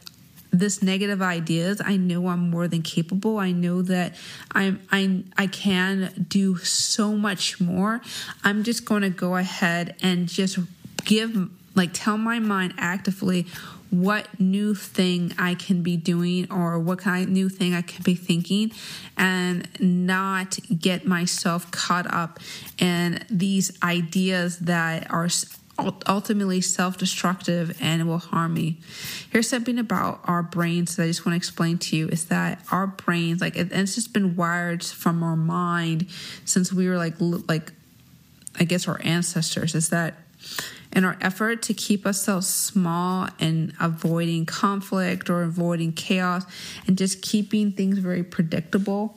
this 0.58 0.82
negative 0.82 1.20
ideas 1.20 1.80
i 1.84 1.96
know 1.96 2.28
i'm 2.28 2.50
more 2.50 2.68
than 2.68 2.82
capable 2.82 3.38
i 3.38 3.52
know 3.52 3.82
that 3.82 4.14
i'm 4.52 4.80
i 4.90 5.22
i 5.36 5.46
can 5.46 6.26
do 6.28 6.56
so 6.58 7.12
much 7.12 7.60
more 7.60 8.00
i'm 8.44 8.62
just 8.62 8.84
going 8.84 9.02
to 9.02 9.10
go 9.10 9.36
ahead 9.36 9.94
and 10.02 10.28
just 10.28 10.58
give 11.06 11.48
like 11.74 11.90
tell 11.92 12.18
my 12.18 12.38
mind 12.38 12.74
actively 12.76 13.46
what 13.90 14.40
new 14.40 14.74
thing 14.74 15.32
I 15.38 15.54
can 15.54 15.82
be 15.82 15.96
doing 15.96 16.50
or 16.50 16.78
what 16.78 16.98
kind 16.98 17.24
of 17.24 17.30
new 17.30 17.48
thing 17.48 17.72
I 17.72 17.82
can 17.82 18.02
be 18.02 18.14
thinking 18.14 18.72
and 19.16 19.68
not 19.80 20.58
get 20.78 21.06
myself 21.06 21.70
caught 21.70 22.12
up 22.12 22.40
in 22.78 23.24
these 23.30 23.72
ideas 23.82 24.58
that 24.60 25.10
are 25.10 25.28
ultimately 26.08 26.60
self-destructive 26.60 27.78
and 27.80 28.08
will 28.08 28.18
harm 28.18 28.54
me. 28.54 28.78
Here's 29.30 29.48
something 29.48 29.78
about 29.78 30.20
our 30.24 30.42
brains 30.42 30.96
that 30.96 31.04
I 31.04 31.06
just 31.06 31.24
want 31.24 31.34
to 31.34 31.36
explain 31.36 31.78
to 31.78 31.96
you 31.96 32.08
is 32.08 32.26
that 32.26 32.60
our 32.72 32.86
brains 32.86 33.40
like 33.40 33.56
it's 33.56 33.94
just 33.94 34.12
been 34.12 34.36
wired 34.36 34.82
from 34.82 35.22
our 35.22 35.36
mind 35.36 36.06
since 36.44 36.72
we 36.72 36.88
were 36.88 36.96
like 36.96 37.14
like 37.20 37.72
I 38.58 38.64
guess 38.64 38.88
our 38.88 39.00
ancestors 39.04 39.74
is 39.74 39.90
that 39.90 40.14
in 40.96 41.04
our 41.04 41.18
effort 41.20 41.61
to 41.61 41.74
keep 41.74 42.06
ourselves 42.06 42.48
small 42.48 43.28
and 43.38 43.74
avoiding 43.78 44.46
conflict 44.46 45.28
or 45.28 45.42
avoiding 45.42 45.92
chaos 45.92 46.44
and 46.87 46.96
just 46.96 47.20
keeping 47.20 47.70
things 47.70 47.98
very 47.98 48.24
predictable, 48.24 49.14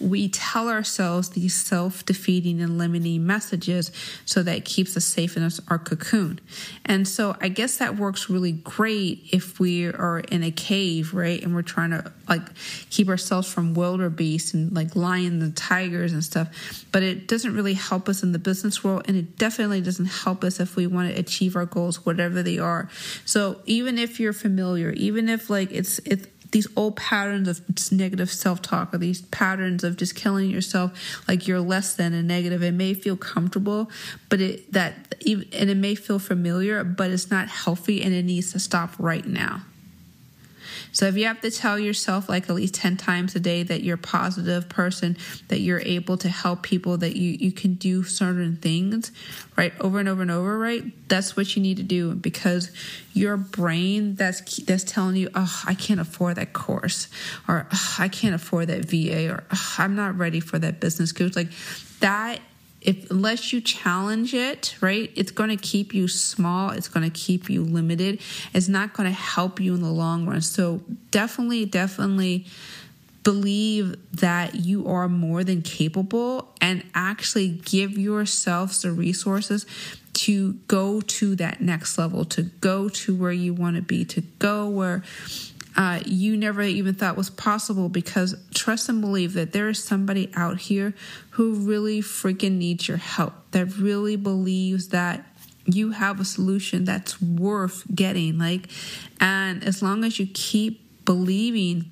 we 0.00 0.28
tell 0.28 0.68
ourselves 0.68 1.30
these 1.30 1.54
self 1.54 2.04
defeating 2.04 2.60
and 2.60 2.76
limiting 2.76 3.26
messages 3.26 3.90
so 4.26 4.42
that 4.42 4.56
it 4.56 4.64
keeps 4.64 4.96
us 4.96 5.04
safe 5.04 5.36
in 5.36 5.48
our 5.68 5.78
cocoon. 5.78 6.40
And 6.84 7.08
so 7.08 7.36
I 7.40 7.48
guess 7.48 7.78
that 7.78 7.96
works 7.96 8.28
really 8.28 8.52
great 8.52 9.28
if 9.32 9.58
we 9.58 9.86
are 9.86 10.18
in 10.18 10.42
a 10.42 10.50
cave, 10.50 11.14
right? 11.14 11.42
And 11.42 11.54
we're 11.54 11.62
trying 11.62 11.90
to 11.90 12.12
like 12.28 12.42
keep 12.90 13.08
ourselves 13.08 13.50
from 13.50 13.74
wildebeest 13.74 14.52
and 14.52 14.74
like 14.74 14.94
lions 14.94 15.42
and 15.42 15.56
tigers 15.56 16.12
and 16.12 16.22
stuff. 16.22 16.84
But 16.92 17.02
it 17.02 17.26
doesn't 17.26 17.54
really 17.54 17.74
help 17.74 18.08
us 18.08 18.22
in 18.22 18.32
the 18.32 18.38
business 18.38 18.84
world. 18.84 19.04
And 19.08 19.16
it 19.16 19.38
definitely 19.38 19.80
doesn't 19.80 20.06
help 20.06 20.44
us 20.44 20.60
if 20.60 20.76
we 20.76 20.86
want 20.86 21.10
to 21.10 21.13
achieve 21.18 21.56
our 21.56 21.66
goals, 21.66 22.04
whatever 22.04 22.42
they 22.42 22.58
are. 22.58 22.88
So 23.24 23.60
even 23.66 23.98
if 23.98 24.20
you're 24.20 24.32
familiar, 24.32 24.90
even 24.90 25.28
if 25.28 25.50
like 25.50 25.70
it's, 25.72 25.98
it's, 26.00 26.26
these 26.54 26.68
old 26.76 26.94
patterns 26.94 27.48
of 27.48 27.60
negative 27.90 28.30
self-talk 28.30 28.94
or 28.94 28.98
these 28.98 29.22
patterns 29.22 29.82
of 29.82 29.96
just 29.96 30.14
killing 30.14 30.48
yourself 30.48 31.20
like 31.26 31.48
you're 31.48 31.58
less 31.58 31.94
than 31.94 32.14
a 32.14 32.22
negative 32.22 32.62
it 32.62 32.70
may 32.70 32.94
feel 32.94 33.16
comfortable 33.16 33.90
but 34.28 34.40
it 34.40 34.72
that 34.72 35.16
and 35.26 35.68
it 35.68 35.76
may 35.76 35.96
feel 35.96 36.20
familiar 36.20 36.84
but 36.84 37.10
it's 37.10 37.28
not 37.28 37.48
healthy 37.48 38.00
and 38.00 38.14
it 38.14 38.24
needs 38.24 38.52
to 38.52 38.60
stop 38.60 38.90
right 39.00 39.26
now 39.26 39.62
so 40.94 41.06
if 41.06 41.16
you 41.16 41.26
have 41.26 41.40
to 41.40 41.50
tell 41.50 41.76
yourself 41.76 42.28
like 42.28 42.48
at 42.48 42.54
least 42.54 42.74
10 42.74 42.96
times 42.96 43.34
a 43.34 43.40
day 43.40 43.64
that 43.64 43.82
you're 43.82 43.96
a 43.96 43.98
positive 43.98 44.68
person, 44.68 45.16
that 45.48 45.58
you're 45.58 45.80
able 45.80 46.16
to 46.18 46.28
help 46.28 46.62
people, 46.62 46.96
that 46.98 47.16
you, 47.16 47.32
you 47.32 47.50
can 47.50 47.74
do 47.74 48.04
certain 48.04 48.56
things, 48.56 49.10
right, 49.56 49.72
over 49.80 49.98
and 49.98 50.08
over 50.08 50.22
and 50.22 50.30
over, 50.30 50.56
right, 50.56 50.84
that's 51.08 51.36
what 51.36 51.56
you 51.56 51.62
need 51.62 51.78
to 51.78 51.82
do 51.82 52.14
because 52.14 52.70
your 53.12 53.36
brain 53.36 54.14
that's 54.14 54.40
that's 54.62 54.84
telling 54.84 55.16
you, 55.16 55.28
oh, 55.34 55.62
I 55.66 55.74
can't 55.74 55.98
afford 55.98 56.36
that 56.36 56.52
course, 56.52 57.08
or 57.48 57.66
oh, 57.72 57.96
I 57.98 58.06
can't 58.06 58.36
afford 58.36 58.68
that 58.68 58.84
VA, 58.84 59.32
or 59.32 59.42
oh, 59.50 59.74
I'm 59.78 59.96
not 59.96 60.16
ready 60.16 60.38
for 60.38 60.60
that 60.60 60.78
business 60.78 61.10
coach, 61.10 61.34
like 61.34 61.50
that 61.98 62.38
if 62.84 63.10
unless 63.10 63.52
you 63.52 63.60
challenge 63.60 64.34
it, 64.34 64.76
right, 64.80 65.10
it's 65.16 65.30
going 65.30 65.50
to 65.50 65.56
keep 65.56 65.94
you 65.94 66.06
small, 66.06 66.70
it's 66.70 66.88
going 66.88 67.10
to 67.10 67.18
keep 67.18 67.48
you 67.48 67.64
limited. 67.64 68.20
It's 68.52 68.68
not 68.68 68.92
going 68.92 69.08
to 69.08 69.14
help 69.14 69.58
you 69.58 69.74
in 69.74 69.82
the 69.82 69.90
long 69.90 70.26
run. 70.26 70.42
So 70.42 70.82
definitely 71.10 71.64
definitely 71.64 72.46
believe 73.24 73.96
that 74.12 74.54
you 74.54 74.86
are 74.86 75.08
more 75.08 75.42
than 75.42 75.62
capable 75.62 76.52
and 76.60 76.84
actually 76.94 77.48
give 77.48 77.92
yourselves 77.92 78.82
the 78.82 78.92
resources 78.92 79.64
to 80.12 80.52
go 80.68 81.00
to 81.00 81.34
that 81.36 81.60
next 81.60 81.98
level, 81.98 82.24
to 82.26 82.42
go 82.42 82.88
to 82.88 83.14
where 83.16 83.32
you 83.32 83.54
want 83.54 83.76
to 83.76 83.82
be, 83.82 84.04
to 84.04 84.20
go 84.38 84.68
where 84.68 85.02
uh, 85.76 86.00
you 86.04 86.36
never 86.36 86.62
even 86.62 86.94
thought 86.94 87.16
was 87.16 87.30
possible 87.30 87.88
because 87.88 88.34
trust 88.52 88.88
and 88.88 89.00
believe 89.00 89.32
that 89.34 89.52
there 89.52 89.68
is 89.68 89.82
somebody 89.82 90.30
out 90.34 90.58
here 90.58 90.94
who 91.30 91.54
really 91.54 92.00
freaking 92.00 92.58
needs 92.58 92.86
your 92.86 92.96
help, 92.96 93.32
that 93.50 93.76
really 93.76 94.16
believes 94.16 94.88
that 94.88 95.26
you 95.66 95.92
have 95.92 96.20
a 96.20 96.24
solution 96.24 96.84
that's 96.84 97.20
worth 97.20 97.84
getting. 97.94 98.38
Like, 98.38 98.68
and 99.20 99.64
as 99.64 99.82
long 99.82 100.04
as 100.04 100.18
you 100.18 100.28
keep 100.32 101.04
believing 101.04 101.90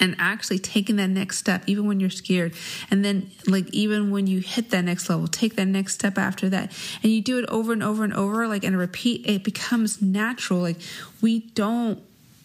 and 0.00 0.16
actually 0.18 0.58
taking 0.58 0.96
that 0.96 1.08
next 1.08 1.38
step 1.38 1.62
even 1.66 1.86
when 1.86 2.00
you're 2.00 2.10
scared 2.10 2.52
and 2.90 3.04
then 3.04 3.30
like 3.46 3.68
even 3.72 4.10
when 4.10 4.26
you 4.26 4.40
hit 4.40 4.70
that 4.70 4.82
next 4.82 5.08
level 5.08 5.26
take 5.26 5.54
that 5.56 5.66
next 5.66 5.94
step 5.94 6.18
after 6.18 6.48
that 6.48 6.72
and 7.02 7.12
you 7.12 7.20
do 7.20 7.38
it 7.38 7.44
over 7.48 7.72
and 7.72 7.82
over 7.82 8.02
and 8.02 8.12
over 8.14 8.48
like 8.48 8.64
and 8.64 8.76
repeat 8.76 9.24
it 9.26 9.44
becomes 9.44 10.00
natural 10.00 10.60
like 10.60 10.76
we 11.20 11.40
don't 11.40 12.02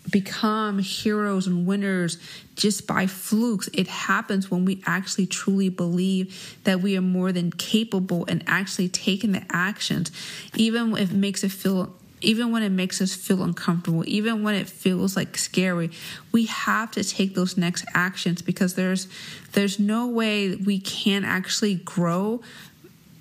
become 0.10 0.80
heroes 0.80 1.48
and 1.48 1.66
winners 1.66 2.18
just 2.56 2.88
by 2.88 3.08
flukes. 3.08 3.70
It 3.74 3.88
happens 3.88 4.50
when 4.50 4.66
we 4.66 4.82
actually 4.86 5.28
truly 5.28 5.70
believe 5.70 6.58
that 6.64 6.82
we 6.82 6.98
are 6.98 7.02
more 7.02 7.32
than 7.32 7.52
capable 7.52 8.26
and 8.28 8.44
actually 8.48 8.90
taking 8.90 9.34
the 9.34 9.46
actions, 9.50 10.12
even 10.56 10.96
if 10.96 11.12
it 11.12 11.16
makes 11.16 11.44
it 11.44 11.52
feel 11.52 11.94
even 12.20 12.52
when 12.52 12.64
it 12.64 12.70
makes 12.70 13.00
us 13.00 13.14
feel 13.14 13.44
uncomfortable, 13.44 14.04
even 14.08 14.42
when 14.42 14.56
it 14.56 14.68
feels 14.68 15.16
like 15.16 15.38
scary, 15.38 15.92
we 16.32 16.46
have 16.46 16.90
to 16.90 17.04
take 17.04 17.36
those 17.36 17.58
next 17.58 17.86
actions 17.94 18.42
because 18.42 18.74
there's 18.74 19.08
there's 19.52 19.80
no 19.80 20.08
way 20.08 20.56
we 20.56 20.80
can 20.80 21.24
actually 21.24 21.76
grow 21.76 22.42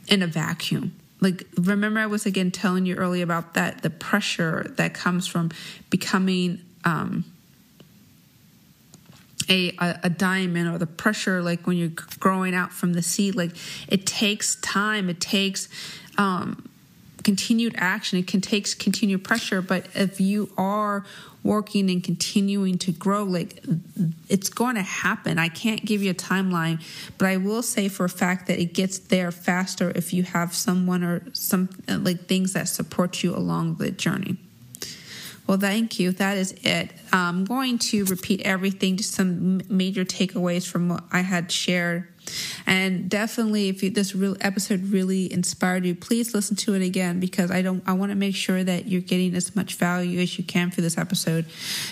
in 0.09 0.23
a 0.23 0.27
vacuum 0.27 0.95
like 1.21 1.47
remember 1.57 1.99
i 1.99 2.07
was 2.07 2.27
again 2.27 2.51
telling 2.51 2.87
you 2.87 2.95
earlier 2.95 3.25
about 3.25 3.55
that 3.55 3.83
the 3.83 3.91
pressure 3.91 4.73
that 4.77 4.95
comes 4.95 5.27
from 5.27 5.51
becoming 5.91 6.61
um, 6.87 7.27
a, 9.51 9.77
a, 9.79 10.01
a 10.05 10.11
diamond 10.11 10.69
or 10.69 10.79
the 10.79 10.87
pressure 10.87 11.43
like 11.43 11.67
when 11.67 11.77
you're 11.77 11.93
growing 12.19 12.55
out 12.55 12.73
from 12.73 12.95
the 12.95 13.03
seed 13.03 13.35
like 13.35 13.53
it 13.87 14.07
takes 14.07 14.57
time 14.57 15.11
it 15.11 15.21
takes 15.21 15.69
um, 16.19 16.69
continued 17.27 17.75
action. 17.77 18.21
It 18.21 18.29
can 18.29 18.41
take 18.41 18.79
continued 18.79 19.25
pressure, 19.25 19.61
but 19.61 19.89
if 19.97 20.21
you 20.21 20.49
are 20.57 21.05
working 21.43 21.91
and 21.91 22.03
continuing 22.03 22.79
to 22.79 22.93
grow, 22.93 23.25
like 23.25 23.65
it's 24.29 24.49
going 24.49 24.77
to 24.77 24.83
happen. 24.83 25.37
I 25.37 25.49
can't 25.49 25.85
give 25.85 26.05
you 26.05 26.13
a 26.13 26.15
timeline, 26.15 26.81
but 27.19 27.27
I 27.27 27.37
will 27.37 27.63
say 27.63 27.89
for 27.89 28.05
a 28.05 28.09
fact 28.09 28.47
that 28.47 28.61
it 28.61 28.75
gets 28.75 29.01
there 29.01 29.33
faster 29.33 29.91
if 29.97 30.13
you 30.13 30.23
have 30.23 30.55
someone 30.55 31.03
or 31.03 31.25
some 31.33 31.69
like 31.89 32.27
things 32.27 32.53
that 32.53 32.69
support 32.69 33.25
you 33.25 33.35
along 33.35 33.75
the 33.79 33.91
journey. 33.91 34.37
Well, 35.47 35.59
thank 35.59 36.01
you. 36.01 36.11
That 36.11 36.37
is 36.37 36.53
it. 36.63 36.91
I'm 37.13 37.45
going 37.45 37.79
to 37.79 38.05
repeat 38.07 38.43
everything, 38.43 38.97
just 38.97 39.13
some 39.13 39.61
major 39.69 40.05
takeaways 40.05 40.67
from 40.67 40.89
what 40.89 41.05
I 41.13 41.21
had 41.21 41.53
shared. 41.53 42.09
And 42.67 43.09
definitely, 43.09 43.69
if 43.69 43.85
you, 43.85 43.91
this 43.91 44.13
real 44.13 44.37
episode 44.41 44.83
really 44.91 45.33
inspired 45.33 45.85
you, 45.85 45.95
please 45.95 46.35
listen 46.35 46.57
to 46.57 46.75
it 46.75 46.83
again 46.83 47.21
because 47.21 47.53
I 47.53 47.63
don't. 47.63 47.85
I 47.87 47.93
want 47.93 48.11
to 48.11 48.17
make 48.17 48.35
sure 48.35 48.65
that 48.65 48.89
you're 48.89 49.01
getting 49.01 49.35
as 49.37 49.55
much 49.55 49.75
value 49.77 50.19
as 50.19 50.37
you 50.37 50.43
can 50.43 50.73
for 50.73 50.81
this 50.81 50.99
episode, 50.99 51.47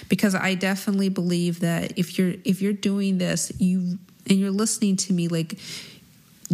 because 0.08 0.34
I 0.34 0.54
definitely 0.54 1.08
believe 1.08 1.60
that 1.60 1.96
if 1.96 2.18
you're 2.18 2.34
if 2.44 2.60
you're 2.60 2.72
doing 2.72 3.18
this, 3.18 3.52
you 3.60 3.98
and 4.28 4.40
you're 4.40 4.50
listening 4.50 4.96
to 4.96 5.12
me, 5.12 5.28
like 5.28 5.56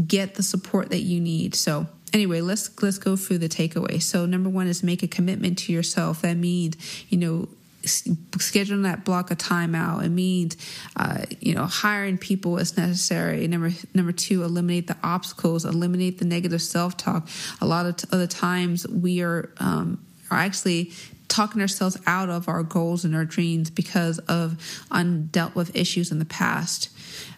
get 0.07 0.35
the 0.35 0.43
support 0.43 0.91
that 0.91 1.01
you 1.01 1.19
need. 1.19 1.55
So 1.55 1.87
anyway, 2.13 2.41
let's 2.41 2.71
let's 2.83 2.99
go 2.99 3.17
through 3.17 3.39
the 3.39 3.49
takeaway. 3.49 4.01
So 4.03 4.27
number 4.27 4.49
one 4.49 4.67
is 4.67 4.83
make 4.83 5.03
a 5.03 5.09
commitment 5.09 5.59
to 5.59 5.73
yourself. 5.73 6.23
That 6.23 6.37
means 6.37 6.77
you 7.09 7.19
know 7.19 7.49
scheduling 7.83 8.83
that 8.83 9.05
block 9.05 9.31
of 9.31 9.39
time 9.39 9.75
out. 9.75 10.05
It 10.05 10.11
means, 10.11 10.57
uh, 10.97 11.25
you 11.41 11.55
know, 11.55 11.65
hiring 11.65 12.19
people 12.19 12.59
as 12.59 12.77
necessary. 12.77 13.47
Number 13.49 13.71
number 13.95 14.13
two, 14.13 14.43
eliminate 14.43 14.87
the 14.87 14.97
obstacles, 15.03 15.65
eliminate 15.65 16.19
the 16.19 16.25
negative 16.25 16.63
self 16.63 16.97
talk. 16.97 17.29
A 17.61 17.67
lot 17.67 17.87
of 17.87 17.97
t- 17.97 18.09
other 18.13 18.27
times 18.27 18.87
we 18.87 19.23
are 19.23 19.51
um, 19.59 20.05
are 20.31 20.39
actually 20.39 20.93
talking 21.29 21.63
ourselves 21.63 21.97
out 22.07 22.29
of 22.29 22.49
our 22.49 22.63
goals 22.63 23.05
and 23.05 23.15
our 23.15 23.25
dreams 23.25 23.71
because 23.71 24.19
of 24.21 24.57
undealt 24.91 25.55
with 25.55 25.75
issues 25.77 26.11
in 26.11 26.19
the 26.19 26.25
past. 26.25 26.91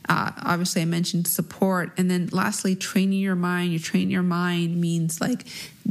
Uh, 0.08 0.32
obviously, 0.42 0.82
I 0.82 0.85
mentioned 0.85 1.28
support. 1.28 1.92
And 1.96 2.11
then 2.11 2.28
lastly, 2.32 2.74
training 2.76 3.20
your 3.20 3.37
mind. 3.37 3.72
You 3.72 3.78
train 3.78 4.11
your 4.11 4.22
mind 4.22 4.80
means 4.80 5.20
like 5.20 5.46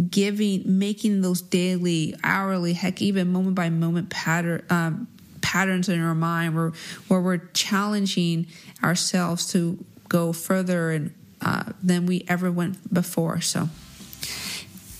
giving, 0.09 0.63
making 0.65 1.21
those 1.21 1.41
daily, 1.41 2.15
hourly, 2.23 2.73
heck, 2.73 3.01
even 3.01 3.31
moment 3.31 3.55
by 3.55 3.69
moment 3.69 4.09
pattern, 4.09 4.63
um, 4.69 5.07
patterns 5.41 5.89
in 5.89 6.01
our 6.01 6.15
mind 6.15 6.55
where, 6.55 6.71
where 7.07 7.19
we're 7.19 7.37
challenging 7.53 8.47
ourselves 8.83 9.51
to 9.51 9.83
go 10.07 10.33
further 10.33 10.91
and 10.91 11.13
uh, 11.41 11.63
than 11.81 12.05
we 12.05 12.23
ever 12.27 12.51
went 12.51 12.93
before. 12.93 13.41
So 13.41 13.69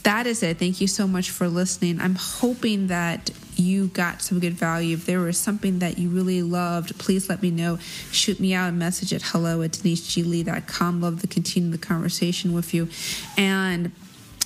that 0.04 0.26
is 0.26 0.42
it. 0.42 0.58
Thank 0.58 0.82
you 0.82 0.88
so 0.88 1.08
much 1.08 1.30
for 1.30 1.48
listening. 1.48 2.00
I'm 2.00 2.16
hoping 2.16 2.88
that 2.88 3.30
you 3.62 3.88
got 3.88 4.22
some 4.22 4.40
good 4.40 4.54
value. 4.54 4.96
If 4.96 5.06
there 5.06 5.20
was 5.20 5.38
something 5.38 5.80
that 5.80 5.98
you 5.98 6.10
really 6.10 6.42
loved, 6.42 6.98
please 6.98 7.30
let 7.30 7.42
me 7.42 7.52
know. 7.52 7.78
Shoot 8.12 8.40
me 8.40 8.54
out 8.54 8.70
a 8.70 8.72
message 8.72 9.14
at 9.14 9.22
hello 9.22 9.62
at 9.62 9.72
deniseglee.com. 9.72 11.02
Love 11.02 11.22
to 11.22 11.28
continue 11.28 11.72
the 11.72 11.78
conversation 11.78 12.54
with 12.54 12.74
you. 12.74 12.90
And 13.38 13.92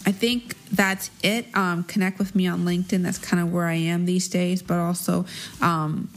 I 0.05 0.11
think 0.11 0.55
that's 0.69 1.09
it. 1.23 1.47
Um, 1.55 1.83
connect 1.83 2.19
with 2.19 2.35
me 2.35 2.47
on 2.47 2.63
LinkedIn. 2.63 3.01
That's 3.01 3.17
kind 3.17 3.41
of 3.41 3.51
where 3.51 3.65
I 3.65 3.73
am 3.73 4.05
these 4.05 4.27
days, 4.27 4.61
but 4.61 4.77
also 4.77 5.25
um, 5.61 6.09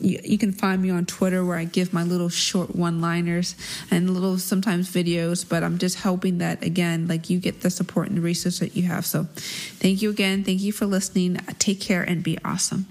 you, 0.00 0.20
you, 0.24 0.38
can 0.38 0.52
find 0.52 0.82
me 0.82 0.90
on 0.90 1.06
Twitter 1.06 1.44
where 1.44 1.56
I 1.56 1.64
give 1.64 1.92
my 1.92 2.02
little 2.02 2.28
short 2.28 2.74
one 2.74 3.00
liners 3.00 3.54
and 3.90 4.10
little 4.10 4.38
sometimes 4.38 4.88
videos. 4.90 5.48
But 5.48 5.62
I'm 5.62 5.78
just 5.78 6.00
hoping 6.00 6.38
that, 6.38 6.62
again, 6.62 7.08
like 7.08 7.30
you 7.30 7.38
get 7.38 7.60
the 7.60 7.70
support 7.70 8.08
and 8.08 8.16
the 8.16 8.22
research 8.22 8.58
that 8.58 8.76
you 8.76 8.84
have. 8.84 9.06
So 9.06 9.24
thank 9.34 10.02
you 10.02 10.10
again. 10.10 10.44
Thank 10.44 10.60
you 10.60 10.72
for 10.72 10.86
listening. 10.86 11.36
Take 11.58 11.80
care 11.80 12.02
and 12.02 12.22
be 12.22 12.38
awesome. 12.44 12.86